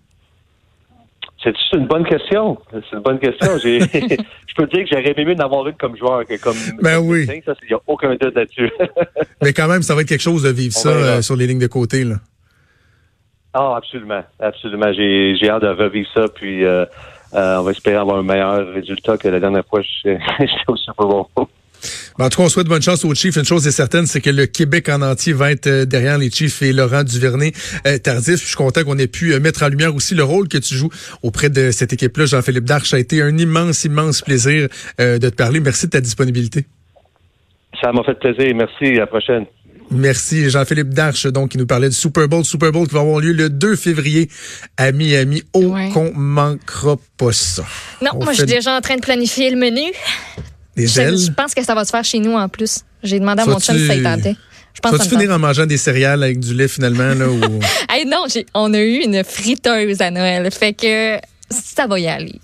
C'est 1.44 1.54
une 1.74 1.88
bonne 1.88 2.06
question? 2.06 2.58
C'est 2.72 2.96
une 2.96 3.04
bonne 3.04 3.20
question. 3.20 3.58
Je 3.58 4.56
peux 4.56 4.68
te 4.68 4.76
dire 4.76 4.86
que 4.86 4.90
j'aurais 4.92 5.12
aimé 5.12 5.26
mieux 5.26 5.36
d'en 5.36 5.46
avoir 5.46 5.68
une 5.68 5.76
comme 5.76 5.96
joueur 5.96 6.26
que 6.26 6.40
comme. 6.42 6.58
Ben 6.82 7.00
oui. 7.00 7.26
Ça, 7.26 7.54
il 7.64 7.68
n'y 7.70 7.76
a 7.76 7.80
aucun 7.86 8.16
doute 8.16 8.36
là-dessus. 8.36 8.72
Mais 9.42 9.54
quand 9.54 9.68
même, 9.68 9.84
ça 9.84 9.94
va 9.94 10.02
être 10.02 10.08
quelque 10.08 10.22
chose 10.22 10.44
de 10.44 10.50
vivre 10.50 10.74
On 10.78 10.80
ça 10.80 10.90
euh, 10.90 11.22
sur 11.22 11.36
les 11.36 11.46
lignes 11.46 11.60
de 11.60 11.68
côté. 11.68 12.04
Là. 12.04 12.16
Ah, 13.54 13.76
absolument. 13.78 14.24
Absolument. 14.40 14.92
J'ai 14.94 15.50
hâte 15.50 15.62
de 15.62 15.68
revivre 15.68 16.10
ça. 16.14 16.26
Puis, 16.34 16.66
euh, 16.66 16.86
euh, 17.34 17.58
on 17.58 17.64
va 17.64 17.72
espérer 17.72 17.98
avoir 17.98 18.18
un 18.18 18.24
meilleur 18.24 18.68
résultat 18.74 19.18
que 19.18 19.28
la 19.28 19.40
dernière 19.40 19.66
fois 19.66 19.82
que 19.82 19.88
j'étais 20.04 20.20
au 20.68 20.76
Super 20.76 21.06
Bowl. 21.06 21.26
Ben, 22.18 22.26
en 22.26 22.30
tout 22.30 22.38
cas, 22.40 22.44
on 22.46 22.50
souhaite 22.50 22.68
bonne 22.68 22.82
chance 22.82 23.06
aux 23.06 23.14
Chiefs. 23.14 23.36
Une 23.36 23.46
chose 23.46 23.68
est 23.68 23.72
certaine, 23.72 24.06
c'est 24.06 24.22
que 24.22 24.30
le 24.30 24.46
Québec 24.46 24.90
en 24.90 25.02
entier 25.02 25.34
va 25.34 25.52
être 25.52 25.68
euh, 25.68 25.86
derrière 25.86 26.18
les 26.18 26.32
Chiefs 26.32 26.62
et 26.62 26.74
Laurent 26.74 27.04
Duvernay 27.04 27.52
euh, 27.86 27.98
tardif. 27.98 28.42
Je 28.42 28.46
suis 28.48 28.56
content 28.56 28.84
qu'on 28.84 28.98
ait 28.98 29.08
pu 29.08 29.34
euh, 29.34 29.40
mettre 29.40 29.64
en 29.64 29.70
lumière 29.70 29.94
aussi 29.96 30.16
le 30.16 30.24
rôle 30.24 30.48
que 30.48 30.58
tu 30.58 30.76
joues 30.76 30.90
auprès 31.24 31.50
de 31.50 31.72
cette 31.72 31.94
équipe-là. 31.94 32.26
Jean-Philippe 32.26 32.66
Darche, 32.66 32.90
ça 32.90 32.98
a 32.98 33.00
été 33.00 33.22
un 33.22 33.38
immense, 33.38 33.84
immense 33.84 34.22
plaisir 34.22 34.68
de 35.00 35.18
te 35.18 35.36
parler. 35.36 35.60
Merci 35.60 35.86
de 35.88 35.92
ta 35.92 36.02
disponibilité. 36.02 36.66
Ça 37.82 37.92
m'a 37.92 38.04
fait 38.04 38.16
plaisir. 38.20 38.56
Merci. 38.56 38.96
À 38.96 39.02
la 39.02 39.08
prochaine. 39.08 39.46
Merci 39.90 40.50
Jean-Philippe 40.50 40.90
Darche, 40.90 41.28
donc, 41.28 41.52
qui 41.52 41.58
nous 41.58 41.66
parlait 41.66 41.88
du 41.90 41.96
Super 41.96 42.28
Bowl. 42.28 42.44
Super 42.44 42.72
Bowl 42.72 42.88
qui 42.88 42.94
va 42.94 43.00
avoir 43.02 43.20
lieu 43.22 43.32
le 43.32 43.50
2 43.50 43.76
février 43.76 44.30
à 44.76 44.92
Miami. 44.92 45.44
Oh, 45.54 45.60
Ouais. 45.74 45.90
qu'on 45.94 46.12
manquera 46.14 46.98
pas 47.18 47.32
ça. 47.32 47.64
Non, 48.02 48.12
On 48.16 48.24
moi, 48.26 48.34
je 48.34 48.40
suis 48.40 48.46
déjà 48.48 48.76
en 48.76 48.82
train 48.82 48.96
de 48.96 49.02
planifier 49.02 49.50
le 49.50 49.56
menu. 49.58 49.94
Des 50.78 50.88
Je, 50.88 51.02
ailes? 51.02 51.18
je 51.18 51.32
pense 51.32 51.54
que 51.54 51.64
ça 51.64 51.76
va 51.76 51.84
se 51.84 51.90
faire 51.90 52.06
chez 52.06 52.20
nous 52.20 52.34
en 52.34 52.48
plus. 52.48 52.82
J'ai 53.04 53.20
demandé 53.20 53.42
à 53.42 53.46
mon 53.46 53.60
chum 53.60 53.78
si 53.78 53.88
ça 53.88 53.96
y 53.96 54.04
tentait. 54.04 54.36
Je 54.74 54.80
pense 54.80 54.92
Vas-tu 54.92 55.10
finir 55.10 55.32
en 55.32 55.40
mangeant 55.40 55.66
des 55.66 55.78
céréales 55.78 56.22
avec 56.22 56.40
du 56.40 56.54
lait 56.54 56.68
finalement? 56.68 57.14
Là, 57.16 57.28
ou... 57.28 57.40
Hey, 57.90 58.06
non, 58.06 58.26
on 58.54 58.74
a 58.76 58.80
eu 58.80 58.98
une 59.04 59.24
friteuse 59.24 60.02
à 60.02 60.12
Noël. 60.12 60.50
Fait 60.52 60.74
que 60.74 61.18
ça 61.50 61.88
va 61.88 62.00
y 62.00 62.08
aller. 62.08 62.40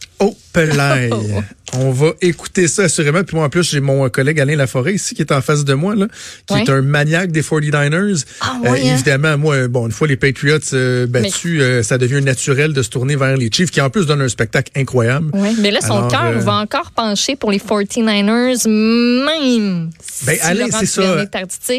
Oh. 1.11 1.41
On 1.75 1.91
va 1.91 2.11
écouter 2.21 2.67
ça 2.67 2.83
assurément. 2.83 3.23
Puis 3.23 3.35
moi, 3.35 3.45
en 3.45 3.49
plus, 3.49 3.63
j'ai 3.63 3.79
mon 3.79 4.07
collègue 4.09 4.39
Alain 4.39 4.55
Laforêt 4.55 4.93
ici 4.93 5.15
qui 5.15 5.21
est 5.23 5.31
en 5.31 5.41
face 5.41 5.65
de 5.65 5.73
moi, 5.73 5.95
là, 5.95 6.05
qui 6.45 6.53
est 6.53 6.69
un 6.69 6.81
maniaque 6.83 7.31
des 7.31 7.41
49ers. 7.41 8.25
Ah, 8.41 8.57
ouais, 8.61 8.69
hein? 8.69 8.93
évidemment, 8.93 9.37
moi, 9.39 9.67
bon, 9.67 9.87
une 9.87 9.91
fois 9.91 10.07
les 10.07 10.15
Patriots 10.15 10.59
euh, 10.73 11.07
battus, 11.07 11.59
euh, 11.61 11.81
ça 11.81 11.97
devient 11.97 12.21
naturel 12.21 12.73
de 12.73 12.83
se 12.83 12.89
tourner 12.89 13.15
vers 13.15 13.37
les 13.37 13.49
Chiefs, 13.51 13.71
qui 13.71 13.81
en 13.81 13.89
plus 13.89 14.05
donnent 14.05 14.21
un 14.21 14.29
spectacle 14.29 14.71
incroyable. 14.75 15.31
Mais 15.59 15.71
là, 15.71 15.79
son 15.81 16.07
cœur 16.09 16.25
euh, 16.25 16.39
va 16.39 16.53
encore 16.53 16.91
pencher 16.91 17.35
pour 17.35 17.49
les 17.51 17.57
49ers, 17.57 18.67
même 18.69 19.89
Ben, 20.25 20.35
si 20.35 20.41
Alain, 20.41 20.65
c'est 20.71 20.85
ça. 20.85 21.15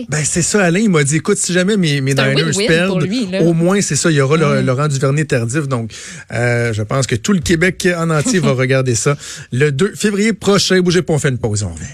Ben 0.08 0.22
c'est 0.24 0.42
ça, 0.42 0.64
Alain. 0.64 0.80
Il 0.80 0.90
m'a 0.90 1.04
dit, 1.04 1.16
écoute, 1.16 1.38
si 1.38 1.52
jamais 1.52 1.76
mes, 1.76 2.00
mes 2.00 2.14
Niners 2.14 2.52
perdent, 2.66 3.02
lui, 3.02 3.28
au 3.40 3.52
moins 3.52 3.80
c'est 3.80 3.96
ça, 3.96 4.10
il 4.10 4.16
y 4.16 4.20
aura 4.20 4.36
le- 4.36 4.62
Laurent 4.62 4.88
Duvernay 4.88 5.24
tardif. 5.24 5.68
Donc, 5.68 5.92
euh, 6.32 6.72
je 6.72 6.82
pense 6.82 7.06
que 7.06 7.14
tout 7.14 7.32
le 7.32 7.40
Québec 7.40 7.86
en 7.96 8.10
entier 8.10 8.33
va 8.38 8.52
regarder 8.54 8.94
ça 8.94 9.16
le 9.52 9.70
2 9.70 9.94
février 9.94 10.32
prochain. 10.32 10.80
Bougez 10.80 11.02
pas, 11.02 11.12
on 11.12 11.18
fait 11.18 11.28
une 11.28 11.38
pause, 11.38 11.62
on 11.62 11.72
revient. 11.72 11.84